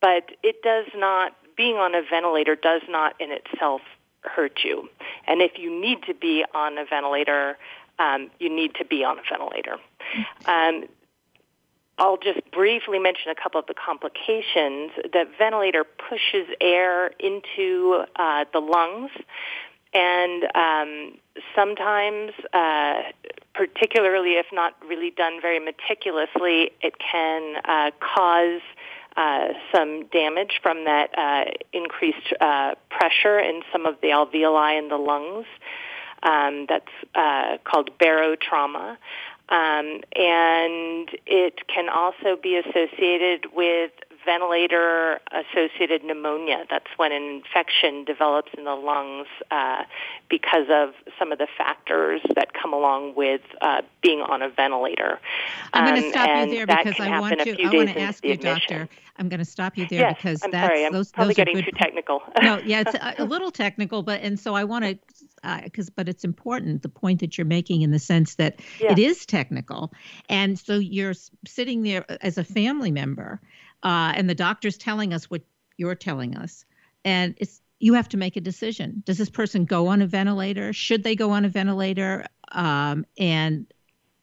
but 0.00 0.30
it 0.42 0.62
does 0.62 0.86
not, 0.94 1.32
being 1.56 1.76
on 1.76 1.94
a 1.94 2.02
ventilator 2.02 2.56
does 2.56 2.82
not 2.88 3.14
in 3.20 3.30
itself 3.30 3.82
hurt 4.22 4.60
you. 4.64 4.88
And 5.26 5.40
if 5.40 5.52
you 5.58 5.80
need 5.80 6.02
to 6.06 6.14
be 6.14 6.44
on 6.54 6.78
a 6.78 6.84
ventilator, 6.84 7.56
um, 7.98 8.30
you 8.38 8.54
need 8.54 8.74
to 8.76 8.84
be 8.84 9.04
on 9.04 9.18
a 9.18 9.22
ventilator. 9.28 9.76
Um, 10.46 10.84
I'll 11.98 12.16
just 12.16 12.40
briefly 12.50 12.98
mention 12.98 13.30
a 13.30 13.34
couple 13.34 13.60
of 13.60 13.66
the 13.66 13.74
complications. 13.74 14.92
The 15.12 15.26
ventilator 15.38 15.84
pushes 15.84 16.48
air 16.60 17.08
into 17.18 18.04
uh, 18.16 18.46
the 18.54 18.60
lungs, 18.60 19.10
and 19.92 20.44
um, 20.54 21.18
sometimes, 21.54 22.32
uh, 22.54 23.02
particularly 23.54 24.34
if 24.34 24.46
not 24.50 24.74
really 24.88 25.10
done 25.10 25.40
very 25.42 25.58
meticulously, 25.58 26.70
it 26.80 26.94
can 26.98 27.56
uh, 27.64 27.90
cause 28.00 28.62
uh, 29.16 29.48
some 29.72 30.06
damage 30.06 30.60
from 30.62 30.84
that 30.84 31.10
uh, 31.18 31.50
increased 31.72 32.32
uh, 32.40 32.74
pressure 32.90 33.38
in 33.38 33.62
some 33.72 33.86
of 33.86 34.00
the 34.00 34.08
alveoli 34.08 34.78
in 34.78 34.88
the 34.88 34.96
lungs. 34.96 35.46
Um, 36.22 36.66
that's 36.68 36.92
uh, 37.14 37.56
called 37.64 37.90
barotrauma. 37.98 38.98
Um, 39.48 40.02
and 40.14 41.08
it 41.26 41.66
can 41.66 41.88
also 41.88 42.36
be 42.40 42.56
associated 42.56 43.46
with 43.54 43.90
ventilator 44.24 45.20
associated 45.32 46.04
pneumonia. 46.04 46.64
That's 46.68 46.86
when 46.96 47.12
an 47.12 47.22
infection 47.22 48.04
develops 48.04 48.50
in 48.56 48.64
the 48.64 48.74
lungs 48.74 49.26
uh, 49.50 49.84
because 50.28 50.66
of 50.70 50.94
some 51.18 51.32
of 51.32 51.38
the 51.38 51.48
factors 51.56 52.20
that 52.34 52.52
come 52.52 52.72
along 52.72 53.14
with 53.14 53.40
uh, 53.60 53.82
being 54.02 54.20
on 54.20 54.42
a 54.42 54.48
ventilator. 54.48 55.18
I'm 55.72 55.84
going 55.84 56.00
to 56.00 56.06
um, 56.06 56.12
stop 56.12 56.46
you 56.46 56.54
there 56.54 56.66
because 56.66 57.00
I 57.00 57.20
want 57.20 57.40
to. 57.40 57.62
I 57.62 57.74
want 57.74 57.88
to 57.90 58.00
ask 58.00 58.24
you, 58.24 58.36
doctor. 58.36 58.88
I'm 59.16 59.28
going 59.28 59.40
to 59.40 59.44
stop 59.44 59.76
you 59.76 59.86
there 59.86 60.00
yes, 60.00 60.16
because 60.16 60.42
I'm 60.42 60.50
that's 60.50 60.66
sorry. 60.66 60.86
I'm 60.86 60.92
those, 60.92 61.12
probably 61.12 61.34
those 61.34 61.36
getting 61.36 61.62
too 61.62 61.72
technical. 61.76 62.22
no, 62.42 62.58
yeah, 62.58 62.80
it's 62.80 62.94
a, 63.20 63.22
a 63.22 63.24
little 63.24 63.50
technical, 63.50 64.02
but 64.02 64.22
and 64.22 64.40
so 64.40 64.54
I 64.54 64.64
want 64.64 64.84
to 64.84 64.98
because 65.64 65.88
uh, 65.88 65.92
but 65.96 66.08
it's 66.08 66.24
important 66.24 66.82
the 66.82 66.88
point 66.88 67.20
that 67.20 67.38
you're 67.38 67.46
making 67.46 67.82
in 67.82 67.90
the 67.90 67.98
sense 67.98 68.34
that 68.34 68.60
yeah. 68.78 68.92
it 68.92 68.98
is 68.98 69.24
technical 69.24 69.92
and 70.28 70.58
so 70.58 70.74
you're 70.74 71.14
sitting 71.46 71.82
there 71.82 72.04
as 72.22 72.36
a 72.36 72.44
family 72.44 72.90
member 72.90 73.40
uh, 73.82 74.12
and 74.14 74.28
the 74.28 74.34
doctor's 74.34 74.78
telling 74.78 75.12
us 75.12 75.30
what 75.30 75.42
you're 75.76 75.94
telling 75.94 76.36
us. 76.36 76.64
And 77.04 77.34
it's 77.38 77.60
you 77.80 77.94
have 77.94 78.08
to 78.10 78.18
make 78.18 78.36
a 78.36 78.40
decision. 78.40 79.02
Does 79.06 79.16
this 79.16 79.30
person 79.30 79.64
go 79.64 79.86
on 79.86 80.02
a 80.02 80.06
ventilator? 80.06 80.72
Should 80.72 81.02
they 81.02 81.16
go 81.16 81.30
on 81.30 81.46
a 81.46 81.48
ventilator? 81.48 82.26
Um, 82.52 83.06
and 83.18 83.66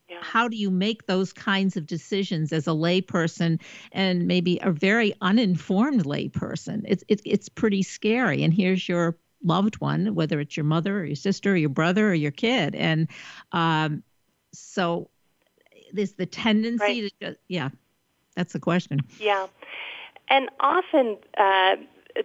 yeah. 0.07 0.17
how 0.21 0.47
do 0.47 0.55
you 0.55 0.69
make 0.69 1.07
those 1.07 1.33
kinds 1.33 1.75
of 1.75 1.87
decisions 1.87 2.53
as 2.53 2.67
a 2.67 2.71
layperson 2.71 3.59
and 3.91 4.27
maybe 4.27 4.59
a 4.61 4.71
very 4.71 5.13
uninformed 5.21 6.03
layperson? 6.05 6.83
It's, 6.87 7.03
it, 7.07 7.21
it's 7.25 7.49
pretty 7.49 7.81
scary. 7.81 8.43
And 8.43 8.53
here's 8.53 8.87
your 8.87 9.17
loved 9.43 9.81
one, 9.81 10.13
whether 10.13 10.39
it's 10.39 10.55
your 10.55 10.63
mother 10.63 10.99
or 10.99 11.05
your 11.05 11.15
sister 11.15 11.53
or 11.53 11.57
your 11.57 11.69
brother 11.69 12.09
or 12.09 12.13
your 12.13 12.31
kid. 12.31 12.75
And 12.75 13.07
um, 13.53 14.03
so 14.53 15.09
there's 15.93 16.13
the 16.13 16.27
tendency 16.27 16.83
right. 16.83 17.11
to 17.19 17.25
just, 17.25 17.39
yeah, 17.47 17.69
that's 18.37 18.53
the 18.53 18.59
question. 18.59 19.01
Yeah. 19.19 19.47
And 20.29 20.49
often 20.59 21.17
uh, 21.37 21.77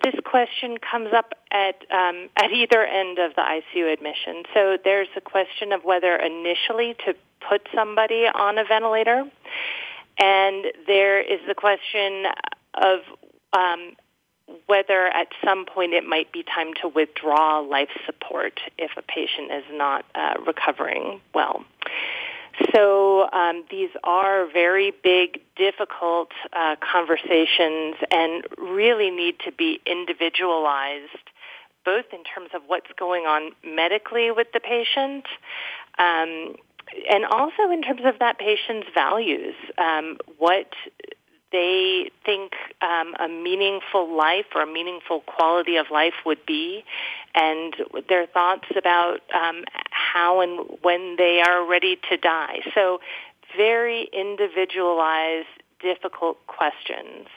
this 0.04 0.14
question 0.25 0.76
comes 0.78 1.09
up 1.14 1.33
at 1.50 1.76
um, 1.90 2.28
at 2.37 2.52
either 2.52 2.85
end 2.85 3.19
of 3.19 3.35
the 3.35 3.42
ICU 3.42 3.92
admission. 3.92 4.42
So 4.52 4.76
there's 4.85 5.09
a 5.16 5.21
question 5.21 5.73
of 5.73 5.85
whether 5.85 6.14
initially 6.16 6.95
to 7.07 7.14
put 7.49 7.66
somebody 7.75 8.26
on 8.33 8.59
a 8.59 8.64
ventilator, 8.64 9.25
and 10.19 10.66
there 10.87 11.21
is 11.21 11.40
the 11.49 11.54
question 11.54 12.26
of 12.75 13.00
um, 13.54 13.97
whether 14.66 15.07
at 15.07 15.28
some 15.42 15.64
point 15.64 15.95
it 15.95 16.04
might 16.04 16.31
be 16.31 16.42
time 16.42 16.75
to 16.83 16.88
withdraw 16.88 17.61
life 17.61 17.90
support 18.04 18.61
if 18.76 18.90
a 18.99 19.02
patient 19.02 19.50
is 19.50 19.64
not 19.73 20.04
uh, 20.14 20.35
recovering 20.47 21.21
well. 21.35 21.64
So 22.75 23.30
um, 23.32 23.64
these 23.71 23.90
are 24.04 24.47
very 24.50 24.92
big, 25.02 25.40
difficult 25.56 26.30
uh, 26.52 26.76
conversations 26.80 27.97
and 28.11 28.44
really 28.59 29.11
need 29.11 29.37
to 29.44 29.52
be 29.52 29.80
individualized, 29.87 31.30
both 31.85 32.06
in 32.12 32.23
terms 32.25 32.50
of 32.54 32.62
what's 32.66 32.90
going 32.99 33.25
on 33.25 33.52
medically 33.64 34.30
with 34.30 34.49
the 34.52 34.61
patient. 34.61 35.25
Um, 35.99 36.56
and 37.11 37.25
also 37.25 37.71
in 37.71 37.82
terms 37.82 38.02
of 38.04 38.18
that 38.18 38.38
patient's 38.38 38.88
values, 38.94 39.54
um, 39.78 40.18
what 40.38 40.68
they 41.52 42.11
think 42.25 42.52
um, 42.80 43.14
a 43.21 43.28
meaningful 43.28 44.14
life 44.16 44.47
or 44.54 44.62
a 44.62 44.66
meaningful 44.66 45.21
quality 45.21 45.76
of 45.76 45.87
life 45.90 46.14
would 46.25 46.44
be, 46.47 46.85
and 47.35 47.75
their 48.09 48.26
thoughts 48.26 48.66
about 48.76 49.21
um, 49.35 49.64
how 49.90 50.40
and 50.40 50.78
when 50.82 51.16
they 51.16 51.42
are 51.47 51.66
ready 51.68 51.99
to 52.11 52.16
die. 52.16 52.61
So, 52.75 53.00
very 53.56 54.09
individualized, 54.12 55.49
difficult 55.80 56.38
questions. 56.47 57.28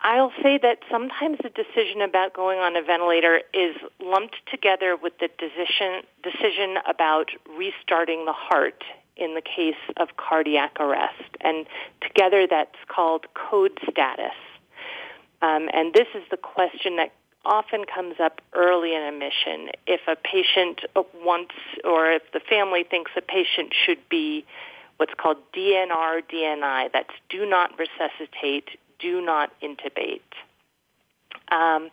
I'll 0.00 0.32
say 0.42 0.58
that 0.62 0.78
sometimes 0.90 1.38
the 1.42 1.48
decision 1.48 2.02
about 2.02 2.34
going 2.34 2.58
on 2.58 2.76
a 2.76 2.82
ventilator 2.82 3.40
is 3.54 3.74
lumped 4.00 4.36
together 4.50 4.96
with 5.00 5.14
the 5.18 5.28
decision, 5.38 6.02
decision 6.22 6.76
about 6.86 7.30
restarting 7.58 8.26
the 8.26 8.34
heart 8.34 8.84
in 9.16 9.34
the 9.34 9.42
case 9.42 9.74
of 9.96 10.16
cardiac 10.16 10.78
arrest. 10.80 11.22
And 11.40 11.66
together 12.00 12.46
that's 12.48 12.76
called 12.88 13.26
code 13.34 13.78
status. 13.90 14.34
Um, 15.42 15.68
and 15.72 15.92
this 15.92 16.08
is 16.14 16.22
the 16.30 16.36
question 16.36 16.96
that 16.96 17.12
often 17.44 17.84
comes 17.84 18.16
up 18.20 18.40
early 18.54 18.94
in 18.94 19.02
admission. 19.02 19.68
If 19.86 20.00
a 20.08 20.16
patient 20.16 20.80
wants, 21.22 21.54
or 21.84 22.10
if 22.10 22.22
the 22.32 22.40
family 22.40 22.84
thinks 22.84 23.12
a 23.16 23.20
patient 23.20 23.74
should 23.74 24.08
be 24.08 24.44
what's 24.96 25.12
called 25.14 25.36
DNR 25.54 26.22
DNI, 26.32 26.90
that's 26.92 27.12
do 27.28 27.44
not 27.44 27.72
resuscitate, 27.78 28.68
do 28.98 29.20
not 29.20 29.52
intubate. 29.60 30.22
Um, 31.52 31.90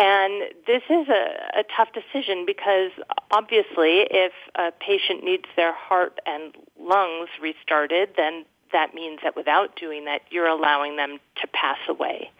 and 0.00 0.44
this 0.66 0.82
is 0.88 1.08
a, 1.08 1.60
a 1.60 1.64
tough 1.76 1.90
decision 1.92 2.46
because 2.46 2.90
obviously 3.30 4.08
if 4.10 4.32
a 4.54 4.72
patient 4.72 5.22
needs 5.22 5.44
their 5.56 5.74
heart 5.74 6.18
and 6.24 6.54
lungs 6.80 7.28
restarted, 7.40 8.08
then 8.16 8.46
that 8.72 8.94
means 8.94 9.18
that 9.22 9.36
without 9.36 9.76
doing 9.76 10.06
that, 10.06 10.22
you're 10.30 10.46
allowing 10.46 10.96
them 10.96 11.18
to 11.42 11.46
pass 11.48 11.76
away. 11.86 12.30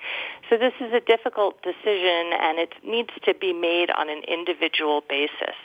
So 0.49 0.57
this 0.57 0.73
is 0.81 0.95
a 0.95 1.01
difficult 1.01 1.63
decision 1.63 2.33
and 2.41 2.59
it 2.59 2.73
needs 2.83 3.11
to 3.25 3.35
be 3.35 3.53
made 3.53 3.91
on 3.91 4.09
an 4.09 4.23
individual 4.27 5.03
basis. 5.07 5.57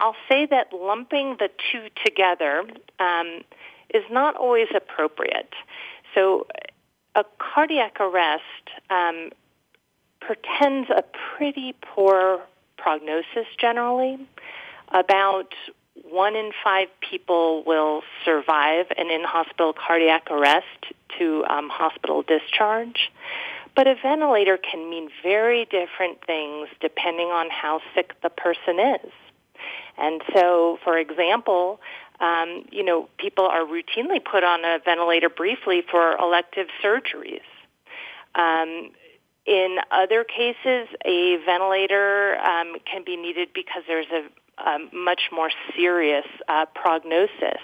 I'll 0.00 0.16
say 0.28 0.46
that 0.46 0.72
lumping 0.72 1.36
the 1.38 1.48
two 1.70 1.86
together 2.04 2.64
um, 2.98 3.44
is 3.94 4.02
not 4.10 4.34
always 4.34 4.66
appropriate. 4.74 5.54
So 6.12 6.48
a 7.14 7.24
cardiac 7.38 8.00
arrest 8.00 8.42
um, 8.90 9.30
portends 10.26 10.90
a 10.90 11.04
pretty 11.36 11.74
poor 11.80 12.40
prognosis 12.76 13.46
generally. 13.58 14.18
About 14.90 15.54
one 16.10 16.36
in 16.36 16.50
five 16.62 16.88
people 17.00 17.62
will 17.64 18.02
survive 18.24 18.86
an 18.96 19.10
in-hospital 19.10 19.72
cardiac 19.72 20.30
arrest 20.30 20.92
to 21.18 21.44
um, 21.48 21.68
hospital 21.68 22.22
discharge. 22.22 23.10
But 23.74 23.86
a 23.86 23.94
ventilator 24.00 24.56
can 24.56 24.88
mean 24.88 25.08
very 25.22 25.64
different 25.64 26.24
things 26.24 26.68
depending 26.80 27.28
on 27.28 27.50
how 27.50 27.80
sick 27.94 28.12
the 28.22 28.30
person 28.30 28.78
is. 28.78 29.12
And 29.98 30.22
so, 30.32 30.78
for 30.84 30.98
example, 30.98 31.80
um, 32.20 32.64
you 32.70 32.84
know, 32.84 33.08
people 33.18 33.46
are 33.46 33.64
routinely 33.64 34.24
put 34.24 34.44
on 34.44 34.64
a 34.64 34.78
ventilator 34.84 35.28
briefly 35.28 35.82
for 35.88 36.16
elective 36.16 36.68
surgeries. 36.82 37.42
Um, 38.34 38.90
in 39.46 39.78
other 39.90 40.24
cases, 40.24 40.88
a 41.04 41.36
ventilator 41.44 42.36
um, 42.36 42.76
can 42.90 43.04
be 43.04 43.16
needed 43.16 43.48
because 43.54 43.82
there's 43.86 44.06
a, 44.10 44.62
a 44.62 44.78
much 44.94 45.22
more 45.30 45.50
serious 45.76 46.24
uh, 46.48 46.64
prognosis. 46.74 47.60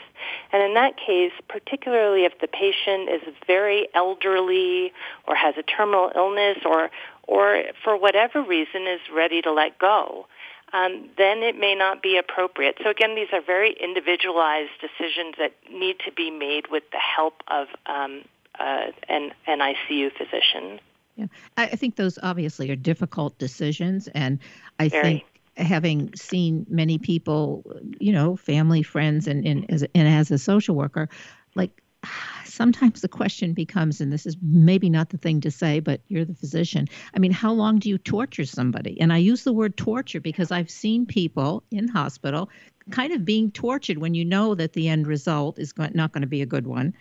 And 0.52 0.62
in 0.62 0.74
that 0.74 0.96
case, 0.98 1.32
particularly 1.48 2.24
if 2.24 2.38
the 2.40 2.48
patient 2.48 3.08
is 3.08 3.34
very 3.46 3.88
elderly 3.94 4.92
or 5.26 5.34
has 5.34 5.54
a 5.56 5.62
terminal 5.62 6.12
illness 6.14 6.58
or, 6.66 6.90
or 7.26 7.62
for 7.82 7.96
whatever 7.96 8.42
reason 8.42 8.86
is 8.86 9.00
ready 9.14 9.40
to 9.40 9.52
let 9.52 9.78
go, 9.78 10.26
um, 10.72 11.08
then 11.16 11.38
it 11.38 11.58
may 11.58 11.74
not 11.74 12.02
be 12.02 12.18
appropriate. 12.18 12.76
So 12.82 12.90
again, 12.90 13.14
these 13.14 13.28
are 13.32 13.40
very 13.40 13.74
individualized 13.82 14.70
decisions 14.80 15.34
that 15.38 15.54
need 15.72 15.96
to 16.04 16.12
be 16.12 16.30
made 16.30 16.66
with 16.70 16.84
the 16.92 16.98
help 16.98 17.42
of 17.48 17.68
um, 17.86 18.22
uh, 18.58 18.92
an, 19.08 19.30
an 19.46 19.60
ICU 19.60 20.10
physician. 20.12 20.78
Yeah, 21.20 21.26
I 21.58 21.76
think 21.76 21.96
those 21.96 22.18
obviously 22.22 22.70
are 22.70 22.76
difficult 22.76 23.38
decisions, 23.38 24.08
and 24.08 24.38
I 24.78 24.88
very. 24.88 25.02
think 25.02 25.24
having 25.56 26.14
seen 26.14 26.64
many 26.70 26.96
people, 26.96 27.62
you 27.98 28.12
know, 28.12 28.36
family, 28.36 28.82
friends, 28.82 29.26
and, 29.26 29.44
and 29.46 29.70
as 29.70 29.84
and 29.94 30.08
as 30.08 30.30
a 30.30 30.38
social 30.38 30.74
worker, 30.74 31.10
like 31.54 31.82
sometimes 32.46 33.02
the 33.02 33.08
question 33.08 33.52
becomes, 33.52 34.00
and 34.00 34.10
this 34.10 34.24
is 34.24 34.38
maybe 34.40 34.88
not 34.88 35.10
the 35.10 35.18
thing 35.18 35.42
to 35.42 35.50
say, 35.50 35.80
but 35.80 36.00
you're 36.08 36.24
the 36.24 36.34
physician. 36.34 36.88
I 37.14 37.18
mean, 37.18 37.32
how 37.32 37.52
long 37.52 37.78
do 37.78 37.90
you 37.90 37.98
torture 37.98 38.46
somebody? 38.46 38.98
And 38.98 39.12
I 39.12 39.18
use 39.18 39.44
the 39.44 39.52
word 39.52 39.76
torture 39.76 40.20
because 40.20 40.50
I've 40.50 40.70
seen 40.70 41.04
people 41.04 41.64
in 41.70 41.86
hospital 41.86 42.48
kind 42.90 43.12
of 43.12 43.26
being 43.26 43.50
tortured 43.50 43.98
when 43.98 44.14
you 44.14 44.24
know 44.24 44.54
that 44.54 44.72
the 44.72 44.88
end 44.88 45.06
result 45.06 45.58
is 45.58 45.74
not 45.76 46.12
going 46.12 46.22
to 46.22 46.26
be 46.26 46.40
a 46.40 46.46
good 46.46 46.66
one. 46.66 46.94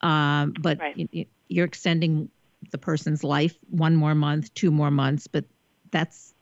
Um, 0.00 0.54
but 0.58 0.78
right. 0.78 0.96
you, 0.96 1.26
you're 1.48 1.66
extending 1.66 2.30
the 2.70 2.78
person's 2.78 3.24
life 3.24 3.56
one 3.70 3.96
more 3.96 4.14
month, 4.14 4.52
two 4.54 4.70
more 4.70 4.90
months, 4.90 5.26
but 5.26 5.44
that's 5.90 6.34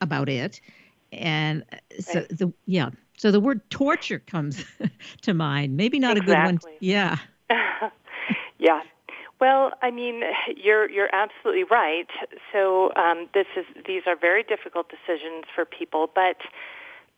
about 0.00 0.28
it. 0.28 0.60
And 1.12 1.64
so 2.00 2.20
right. 2.20 2.28
the 2.30 2.52
yeah, 2.66 2.90
so 3.16 3.30
the 3.30 3.40
word 3.40 3.68
torture 3.70 4.18
comes 4.18 4.64
to 5.22 5.34
mind. 5.34 5.76
Maybe 5.76 5.98
not 5.98 6.16
exactly. 6.16 6.34
a 6.34 6.54
good 6.54 6.64
one. 6.64 6.76
Yeah. 6.80 7.18
yeah. 8.58 8.80
Well, 9.40 9.72
I 9.82 9.90
mean, 9.90 10.22
you're 10.56 10.88
you're 10.88 11.12
absolutely 11.12 11.64
right. 11.64 12.08
So 12.52 12.92
um, 12.94 13.28
this 13.34 13.46
is 13.56 13.64
these 13.86 14.02
are 14.06 14.16
very 14.16 14.42
difficult 14.42 14.88
decisions 14.88 15.44
for 15.54 15.64
people, 15.64 16.10
but 16.14 16.36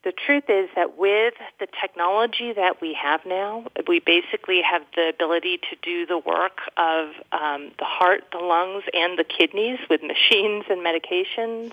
the 0.05 0.13
truth 0.13 0.45
is 0.49 0.69
that 0.77 0.99
with 0.99 1.35
the 1.59 1.67
technology 1.81 2.53
that 2.53 2.81
we 2.81 2.95
have 2.95 3.21
now, 3.27 3.65
we 3.89 4.01
basically 4.01 4.61
have 4.63 4.83
the 4.95 5.09
ability 5.09 5.59
to 5.71 5.77
do 5.83 6.05
the 6.05 6.19
work 6.19 6.59
of 6.77 7.09
um, 7.33 7.73
the 7.79 7.85
heart, 7.85 8.25
the 8.31 8.39
lungs, 8.39 8.85
and 8.93 9.19
the 9.19 9.25
kidneys 9.25 9.79
with 9.89 10.03
machines 10.15 10.67
and 10.69 10.85
medications. 10.85 11.73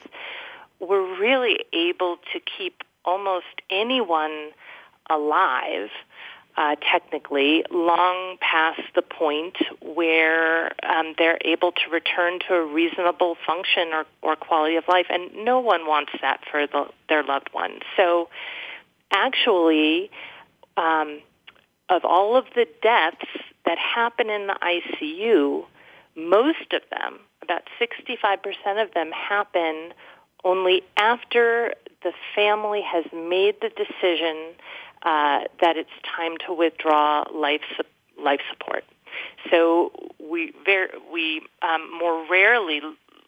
We're 0.79 1.19
really 1.19 1.59
able 1.73 2.17
to 2.33 2.39
keep 2.39 2.83
almost 3.03 3.45
anyone 3.69 4.51
alive 5.09 5.89
uh, 6.57 6.75
technically 6.91 7.63
long 7.71 8.37
past 8.39 8.81
the 8.95 9.01
point 9.01 9.57
where 9.81 10.71
um, 10.83 11.15
they're 11.17 11.37
able 11.45 11.71
to 11.71 11.89
return 11.91 12.39
to 12.47 12.55
a 12.55 12.65
reasonable 12.65 13.37
function 13.45 13.89
or, 13.93 14.05
or 14.21 14.35
quality 14.35 14.75
of 14.75 14.83
life. 14.87 15.05
And 15.09 15.45
no 15.45 15.59
one 15.59 15.87
wants 15.87 16.11
that 16.21 16.41
for 16.49 16.67
the, 16.67 16.87
their 17.07 17.23
loved 17.23 17.49
ones. 17.53 17.81
So 17.95 18.29
actually, 19.11 20.11
um, 20.77 21.21
of 21.89 22.05
all 22.05 22.37
of 22.37 22.45
the 22.55 22.65
deaths 22.81 23.25
that 23.65 23.77
happen 23.77 24.29
in 24.29 24.47
the 24.47 24.57
ICU, 24.61 25.65
most 26.15 26.73
of 26.73 26.81
them, 26.89 27.19
about 27.41 27.63
65% 27.79 28.83
of 28.83 28.93
them, 28.93 29.11
happen 29.11 29.93
only 30.43 30.83
after 30.97 31.73
the 32.03 32.13
family 32.35 32.81
has 32.81 33.05
made 33.13 33.55
the 33.61 33.69
decision 33.69 34.53
uh, 35.03 35.41
that 35.61 35.77
it's 35.77 35.89
time 36.15 36.37
to 36.45 36.53
withdraw 36.53 37.23
life 37.33 37.61
su- 37.75 38.23
life 38.23 38.41
support. 38.49 38.83
So 39.49 39.91
we 40.19 40.53
very 40.65 40.89
we 41.11 41.41
um, 41.61 41.89
more 41.97 42.25
rarely 42.29 42.81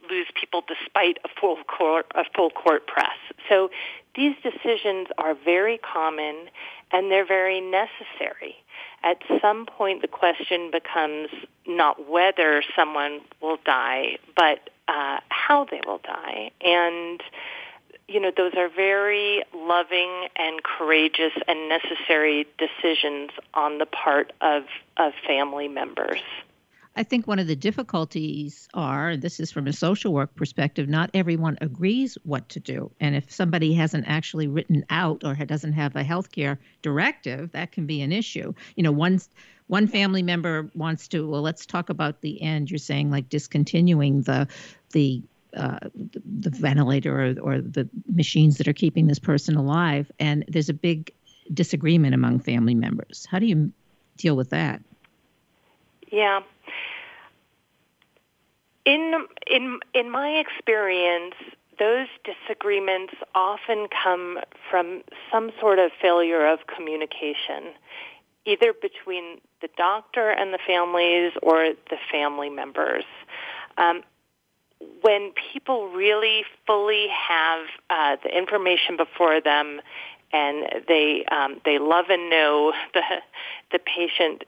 lose 0.09 0.27
people 0.39 0.63
despite 0.67 1.17
a 1.25 1.29
full 1.39 1.57
court 1.63 2.05
a 2.15 2.23
full 2.35 2.49
court 2.49 2.87
press. 2.87 3.17
So 3.49 3.69
these 4.15 4.35
decisions 4.43 5.07
are 5.17 5.33
very 5.33 5.79
common 5.79 6.49
and 6.91 7.11
they're 7.11 7.25
very 7.25 7.59
necessary. 7.59 8.55
At 9.03 9.17
some 9.41 9.65
point, 9.65 10.01
the 10.01 10.07
question 10.07 10.71
becomes 10.71 11.29
not 11.67 12.07
whether 12.09 12.63
someone 12.75 13.21
will 13.41 13.57
die, 13.65 14.17
but 14.35 14.69
uh, 14.87 15.19
how 15.29 15.65
they 15.69 15.81
will 15.85 15.99
die, 16.03 16.51
and 16.61 17.21
you 18.13 18.19
know, 18.19 18.31
those 18.35 18.53
are 18.55 18.69
very 18.69 19.43
loving 19.55 20.27
and 20.35 20.61
courageous 20.63 21.33
and 21.47 21.67
necessary 21.67 22.47
decisions 22.59 23.31
on 23.55 23.79
the 23.79 23.87
part 23.87 24.31
of, 24.39 24.63
of 24.97 25.13
family 25.25 25.67
members. 25.67 26.21
I 26.95 27.01
think 27.01 27.25
one 27.25 27.39
of 27.39 27.47
the 27.47 27.55
difficulties 27.55 28.69
are, 28.75 29.09
and 29.09 29.21
this 29.23 29.39
is 29.39 29.51
from 29.51 29.65
a 29.65 29.73
social 29.73 30.13
work 30.13 30.35
perspective, 30.35 30.87
not 30.87 31.09
everyone 31.15 31.57
agrees 31.59 32.19
what 32.23 32.47
to 32.49 32.59
do. 32.59 32.91
And 32.99 33.15
if 33.15 33.31
somebody 33.31 33.73
hasn't 33.73 34.07
actually 34.07 34.45
written 34.47 34.85
out 34.91 35.23
or 35.23 35.33
doesn't 35.33 35.73
have 35.73 35.95
a 35.95 36.03
healthcare 36.03 36.59
directive, 36.83 37.51
that 37.53 37.71
can 37.71 37.87
be 37.87 38.01
an 38.01 38.11
issue. 38.11 38.53
You 38.75 38.83
know, 38.83 38.91
one 38.91 39.19
one 39.67 39.87
family 39.87 40.21
member 40.21 40.69
wants 40.75 41.07
to, 41.07 41.27
well, 41.27 41.41
let's 41.41 41.65
talk 41.65 41.89
about 41.89 42.21
the 42.21 42.39
end. 42.43 42.69
You're 42.69 42.77
saying 42.77 43.09
like 43.09 43.27
discontinuing 43.27 44.21
the 44.21 44.47
the 44.91 45.23
uh, 45.55 45.79
the, 45.93 46.49
ventilator 46.49 47.13
or, 47.13 47.35
or 47.41 47.61
the 47.61 47.87
machines 48.07 48.57
that 48.57 48.67
are 48.67 48.73
keeping 48.73 49.07
this 49.07 49.19
person 49.19 49.55
alive. 49.55 50.11
And 50.19 50.45
there's 50.47 50.69
a 50.69 50.73
big 50.73 51.13
disagreement 51.53 52.13
among 52.13 52.39
family 52.39 52.75
members. 52.75 53.27
How 53.29 53.39
do 53.39 53.45
you 53.45 53.71
deal 54.17 54.35
with 54.35 54.49
that? 54.51 54.81
Yeah. 56.11 56.41
In 58.85 59.27
in 59.47 59.79
in 59.93 60.09
my 60.11 60.29
experience, 60.29 61.35
those 61.79 62.07
disagreements 62.23 63.13
often 63.33 63.87
come 64.03 64.39
from 64.69 65.03
some 65.31 65.51
sort 65.59 65.79
of 65.79 65.91
failure 66.01 66.45
of 66.45 66.59
communication, 66.67 67.73
either 68.45 68.73
between 68.73 69.39
the 69.61 69.69
doctor 69.77 70.29
and 70.29 70.53
the 70.53 70.59
families 70.67 71.31
or 71.41 71.73
the 71.89 71.97
family 72.11 72.49
members. 72.49 73.05
Um, 73.77 74.03
when 75.01 75.31
people 75.51 75.89
really 75.89 76.43
fully 76.65 77.07
have 77.09 77.65
uh, 77.89 78.17
the 78.23 78.35
information 78.35 78.97
before 78.97 79.41
them 79.41 79.81
and 80.31 80.83
they 80.87 81.23
um, 81.31 81.61
they 81.63 81.77
love 81.79 82.05
and 82.09 82.29
know 82.29 82.73
the 82.93 83.01
the 83.71 83.79
patient 83.79 84.43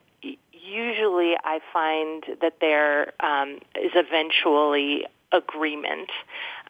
usually 0.65 1.35
I 1.43 1.59
find 1.71 2.23
that 2.41 2.55
there 2.59 3.13
um, 3.23 3.59
is 3.79 3.91
eventually 3.93 5.05
agreement. 5.31 6.09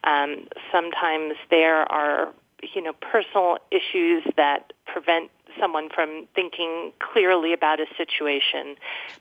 Um, 0.04 0.48
sometimes 0.70 1.34
there 1.50 1.90
are 1.90 2.32
you 2.74 2.82
know 2.82 2.92
personal 2.94 3.58
issues 3.70 4.22
that 4.36 4.72
prevent 4.86 5.30
someone 5.58 5.88
from 5.94 6.28
thinking 6.34 6.92
clearly 6.98 7.52
about 7.52 7.80
a 7.80 7.86
situation. 7.96 8.76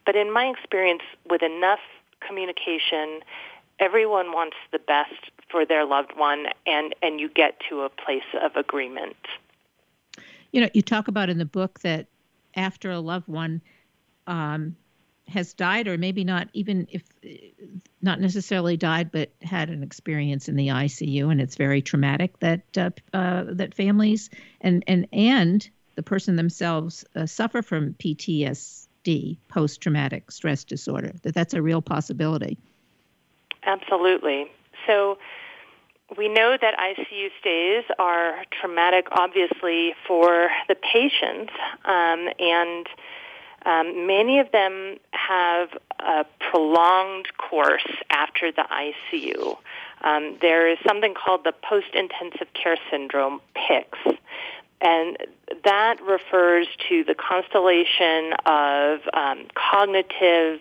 But 0.05 0.15
in 0.15 0.31
my 0.31 0.45
experience, 0.45 1.03
with 1.29 1.41
enough 1.41 1.79
communication 2.25 3.21
everyone 3.79 4.31
wants 4.31 4.57
the 4.71 4.79
best 4.79 5.31
for 5.49 5.65
their 5.65 5.85
loved 5.85 6.11
one 6.15 6.45
and 6.65 6.95
and 7.01 7.19
you 7.19 7.29
get 7.29 7.59
to 7.69 7.81
a 7.81 7.89
place 7.89 8.23
of 8.41 8.55
agreement. 8.55 9.15
You 10.51 10.61
know 10.61 10.69
you 10.73 10.81
talk 10.81 11.07
about 11.07 11.29
in 11.29 11.37
the 11.37 11.45
book 11.45 11.79
that 11.81 12.07
after 12.55 12.91
a 12.91 12.99
loved 12.99 13.27
one 13.27 13.61
um, 14.27 14.75
has 15.27 15.53
died 15.53 15.87
or 15.87 15.97
maybe 15.97 16.23
not 16.23 16.49
even 16.53 16.87
if 16.91 17.03
not 18.01 18.19
necessarily 18.19 18.77
died 18.77 19.11
but 19.11 19.31
had 19.41 19.69
an 19.69 19.83
experience 19.83 20.47
in 20.47 20.55
the 20.55 20.67
ICU 20.67 21.31
and 21.31 21.41
it's 21.41 21.55
very 21.55 21.81
traumatic 21.81 22.39
that 22.39 22.61
uh, 22.77 22.91
uh, 23.13 23.45
that 23.49 23.73
families 23.73 24.29
and 24.61 24.83
and 24.87 25.07
and 25.11 25.69
the 25.95 26.03
person 26.03 26.35
themselves 26.35 27.05
uh, 27.15 27.25
suffer 27.25 27.61
from 27.61 27.93
PTSD 27.93 29.37
post 29.47 29.81
traumatic 29.81 30.31
stress 30.31 30.63
disorder 30.63 31.13
that 31.23 31.33
that's 31.33 31.53
a 31.53 31.61
real 31.61 31.81
possibility 31.81 32.57
Absolutely. 33.65 34.47
So 34.87 35.17
we 36.17 36.29
know 36.29 36.57
that 36.59 36.75
ICU 36.77 37.29
stays 37.39 37.83
are 37.97 38.43
traumatic, 38.51 39.07
obviously, 39.11 39.95
for 40.07 40.49
the 40.67 40.75
patients, 40.75 41.51
um, 41.83 42.29
and 42.39 42.87
um, 43.65 44.05
many 44.05 44.37
of 44.39 44.51
them 44.51 44.97
have 45.11 45.69
a 45.99 46.25
prolonged 46.39 47.27
course 47.37 47.87
after 48.11 48.51
the 48.51 48.63
ICU. 49.11 49.57
Um, 50.03 50.37
there 50.41 50.69
is 50.69 50.77
something 50.85 51.15
called 51.15 51.43
the 51.43 51.53
post-intensive 51.67 52.53
care 52.53 52.77
syndrome, 52.91 53.41
PICS, 53.55 54.17
and 54.81 55.17
that 55.63 55.99
refers 56.01 56.67
to 56.89 57.03
the 57.03 57.15
constellation 57.15 58.33
of 58.45 58.99
um, 59.13 59.47
cognitive, 59.55 60.59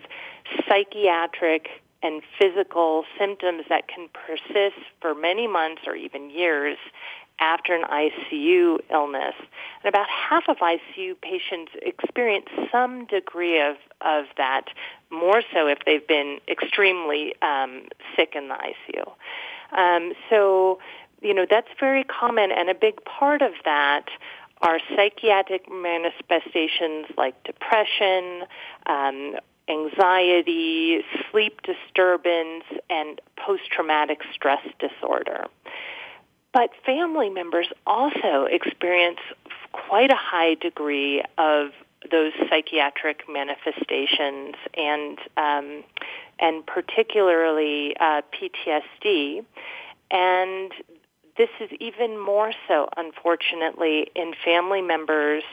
psychiatric, 0.67 1.69
and 2.03 2.21
physical 2.39 3.03
symptoms 3.17 3.63
that 3.69 3.87
can 3.87 4.07
persist 4.13 4.79
for 5.01 5.15
many 5.15 5.47
months 5.47 5.83
or 5.87 5.95
even 5.95 6.29
years 6.29 6.77
after 7.39 7.75
an 7.75 7.83
ICU 7.83 8.79
illness. 8.91 9.33
And 9.83 9.89
about 9.89 10.07
half 10.09 10.43
of 10.47 10.57
ICU 10.57 11.19
patients 11.21 11.71
experience 11.81 12.47
some 12.71 13.05
degree 13.05 13.61
of, 13.61 13.75
of 14.01 14.25
that, 14.37 14.65
more 15.09 15.41
so 15.53 15.67
if 15.67 15.79
they've 15.85 16.07
been 16.07 16.39
extremely 16.47 17.33
um, 17.41 17.87
sick 18.15 18.33
in 18.35 18.47
the 18.47 18.55
ICU. 18.55 19.77
Um, 19.77 20.13
so, 20.29 20.79
you 21.21 21.33
know, 21.33 21.45
that's 21.49 21.67
very 21.79 22.03
common, 22.03 22.51
and 22.51 22.69
a 22.69 22.75
big 22.75 23.03
part 23.03 23.41
of 23.41 23.51
that 23.65 24.05
are 24.61 24.79
psychiatric 24.95 25.69
manifestations 25.69 27.07
like 27.17 27.41
depression, 27.43 28.43
um, 28.85 29.35
anxiety, 29.69 31.03
sleep 31.31 31.61
disturbance, 31.63 32.63
and 32.89 33.19
post-traumatic 33.37 34.19
stress 34.33 34.61
disorder. 34.79 35.45
But 36.53 36.69
family 36.85 37.29
members 37.29 37.67
also 37.85 38.45
experience 38.49 39.19
quite 39.73 40.11
a 40.11 40.15
high 40.15 40.55
degree 40.55 41.23
of 41.37 41.71
those 42.09 42.31
psychiatric 42.49 43.23
manifestations 43.29 44.55
and 44.77 45.19
um, 45.37 45.83
and 46.39 46.65
particularly 46.65 47.95
uh, 47.99 48.21
PTSD. 48.33 49.43
And 50.11 50.71
this 51.37 51.49
is 51.59 51.69
even 51.79 52.19
more 52.19 52.53
so, 52.67 52.87
unfortunately, 52.95 54.11
in 54.15 54.33
family 54.43 54.81
members 54.81 55.43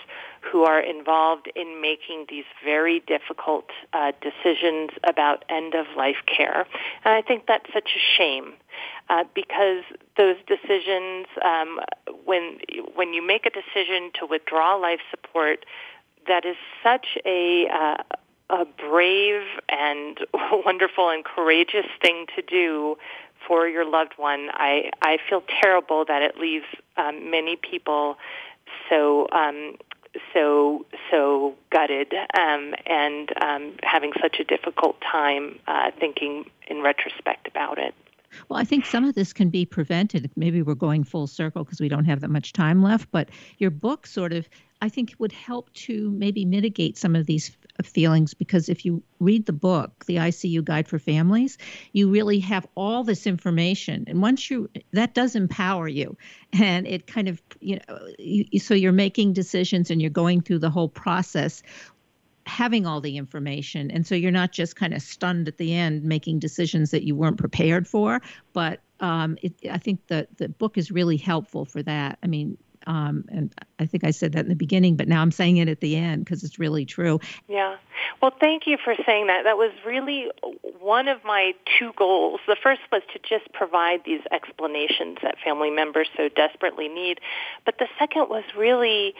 who 0.43 0.65
are 0.65 0.81
involved 0.81 1.51
in 1.55 1.81
making 1.81 2.27
these 2.29 2.45
very 2.65 3.01
difficult 3.01 3.71
uh, 3.93 4.13
decisions 4.21 4.91
about 5.05 5.45
end 5.49 5.75
of 5.75 5.87
life 5.97 6.17
care. 6.27 6.67
And 7.05 7.15
I 7.15 7.23
think 7.23 7.47
that's 7.47 7.73
such 7.73 7.91
a 7.97 8.19
shame 8.19 8.55
uh, 9.09 9.25
because 9.35 9.85
those 10.17 10.37
decisions, 10.47 11.27
um, 11.45 11.81
when 12.25 12.59
when 12.95 13.15
you 13.15 13.27
make 13.27 13.47
a 13.47 13.51
decision 13.51 14.11
to 14.19 14.27
withdraw 14.27 14.75
life 14.75 15.01
support, 15.11 15.65
that 16.27 16.45
is 16.45 16.57
such 16.83 17.19
a 17.25 17.69
uh, 17.69 18.03
a 18.51 18.65
brave 18.65 19.43
and 19.69 20.19
wonderful 20.65 21.09
and 21.09 21.25
courageous 21.25 21.87
thing 22.01 22.27
to 22.37 22.43
do 22.43 22.97
for 23.47 23.69
your 23.69 23.89
loved 23.89 24.15
one. 24.17 24.49
I 24.53 24.91
I 25.03 25.19
feel 25.29 25.43
terrible 25.63 26.05
that 26.07 26.23
it 26.23 26.37
leaves 26.37 26.67
um, 26.97 27.31
many 27.31 27.57
people 27.57 28.17
so 28.89 29.29
um, 29.33 29.77
so 30.33 30.87
so 31.11 31.55
gutted 31.71 32.13
um, 32.39 32.75
and 32.87 33.31
um, 33.43 33.75
having 33.83 34.13
such 34.21 34.41
a 34.41 34.45
difficult 34.45 34.97
time 35.01 35.59
uh, 35.67 35.91
thinking 35.99 36.45
in 36.67 36.83
retrospect 36.83 37.49
about 37.49 37.79
it. 37.79 37.95
Well, 38.49 38.59
I 38.59 38.65
think 38.65 38.87
some 38.87 39.05
of 39.05 39.15
this 39.15 39.33
can 39.33 39.51
be 39.51 39.67
prevented. 39.67 40.31
Maybe 40.37 40.63
we're 40.63 40.75
going 40.75 41.05
full 41.05 41.27
circle 41.27 41.65
because 41.65 41.81
we 41.81 41.89
don't 41.89 42.07
have 42.07 42.21
that 42.21 42.31
much 42.31 42.53
time 42.53 42.83
left, 42.83 43.11
but 43.11 43.29
your 43.59 43.71
book 43.71 44.07
sort 44.07 44.33
of 44.33 44.49
I 44.81 44.89
think 44.89 45.15
would 45.19 45.33
help 45.33 45.73
to 45.75 46.11
maybe 46.11 46.45
mitigate 46.45 46.99
some 46.99 47.15
of 47.15 47.27
these 47.27 47.57
feelings 47.83 48.35
because 48.35 48.69
if 48.69 48.85
you 48.85 49.03
read 49.19 49.47
the 49.47 49.53
book, 49.53 50.05
The 50.07 50.17
ICU 50.17 50.65
Guide 50.65 50.89
for 50.89 50.99
Families, 50.99 51.59
you 51.93 52.11
really 52.11 52.39
have 52.41 52.67
all 52.75 53.05
this 53.05 53.27
information. 53.27 54.05
And 54.07 54.21
once 54.21 54.51
you, 54.51 54.69
that 54.93 55.15
does 55.15 55.35
empower 55.35 55.89
you. 55.89 56.17
And 56.53 56.87
it 56.87 57.07
kind 57.07 57.29
of, 57.29 57.41
you 57.61 57.79
know, 57.89 57.99
you, 58.19 58.59
so 58.61 58.75
you're 58.75 58.93
making 58.93 59.33
decisions 59.33 59.91
and 59.91 60.01
you're 60.01 60.11
going 60.11 60.43
through 60.43 60.59
the 60.59 60.71
whole 60.71 60.89
process 60.89 61.63
having 62.45 62.87
all 62.87 63.01
the 63.01 63.17
information 63.17 63.89
and 63.93 64.05
so 64.05 64.17
you're 64.17 64.33
not 64.33 64.51
just 64.51 64.75
kind 64.75 64.93
of 64.93 65.01
stunned 65.01 65.47
at 65.47 65.59
the 65.59 65.73
end 65.73 66.03
making 66.03 66.41
decisions 66.41 66.91
that 66.91 67.05
you 67.05 67.15
weren't 67.15 67.39
prepared 67.39 67.87
for 67.87 68.21
but 68.53 68.81
um, 68.99 69.39
it, 69.43 69.55
i 69.71 69.79
think 69.79 70.05
the, 70.09 70.27
the 70.39 70.49
book 70.49 70.77
is 70.77 70.91
really 70.91 71.17
helpful 71.17 71.65
for 71.65 71.85
that 71.85 72.19
i 72.25 72.27
mean 72.27 72.59
um, 72.87 73.25
and 73.29 73.55
I 73.79 73.87
think 73.87 74.05
I 74.05 74.11
said 74.11 74.33
that 74.33 74.41
in 74.41 74.49
the 74.49 74.55
beginning, 74.55 74.97
but 74.97 75.09
now 75.09 75.23
I'm 75.23 75.31
saying 75.31 75.57
it 75.59 75.69
at 75.69 75.81
the 75.81 75.97
end 75.97 76.25
because 76.25 76.45
it's 76.45 76.59
really 76.59 76.85
true. 76.85 77.21
Yeah. 77.49 77.77
Well, 78.21 78.33
thank 78.41 78.67
you 78.67 78.79
for 78.83 78.95
saying 79.07 79.27
that. 79.29 79.45
That 79.45 79.57
was 79.57 79.73
really 79.87 80.31
one 80.81 81.09
of 81.09 81.25
my 81.25 81.55
two 81.79 81.93
goals. 81.97 82.41
The 82.47 82.57
first 82.63 82.81
was 82.91 83.03
to 83.13 83.19
just 83.19 83.53
provide 83.53 84.03
these 84.05 84.23
explanations 84.31 85.19
that 85.23 85.37
family 85.45 85.71
members 85.71 86.09
so 86.17 86.29
desperately 86.29 86.89
need. 86.89 87.21
But 87.65 87.79
the 87.79 87.89
second 87.99 88.29
was 88.29 88.45
really 88.57 89.15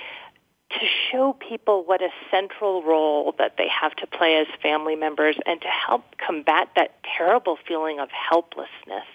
to 0.71 0.87
show 1.11 1.35
people 1.35 1.85
what 1.85 2.01
a 2.01 2.09
central 2.31 2.83
role 2.83 3.35
that 3.39 3.57
they 3.59 3.69
have 3.69 3.95
to 3.97 4.07
play 4.07 4.37
as 4.37 4.47
family 4.63 4.97
members 4.97 5.37
and 5.45 5.61
to 5.61 5.69
help 5.69 6.03
combat 6.19 6.69
that 6.77 6.97
terrible 7.17 7.59
feeling 7.69 8.01
of 8.01 8.09
helplessness 8.11 9.07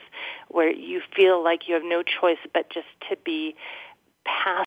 where 0.50 0.72
you 0.72 1.02
feel 1.16 1.44
like 1.44 1.68
you 1.68 1.74
have 1.74 1.84
no 1.84 2.04
choice 2.04 2.38
but 2.54 2.70
just 2.70 2.88
to 3.10 3.18
be 3.26 3.56
pass 4.28 4.56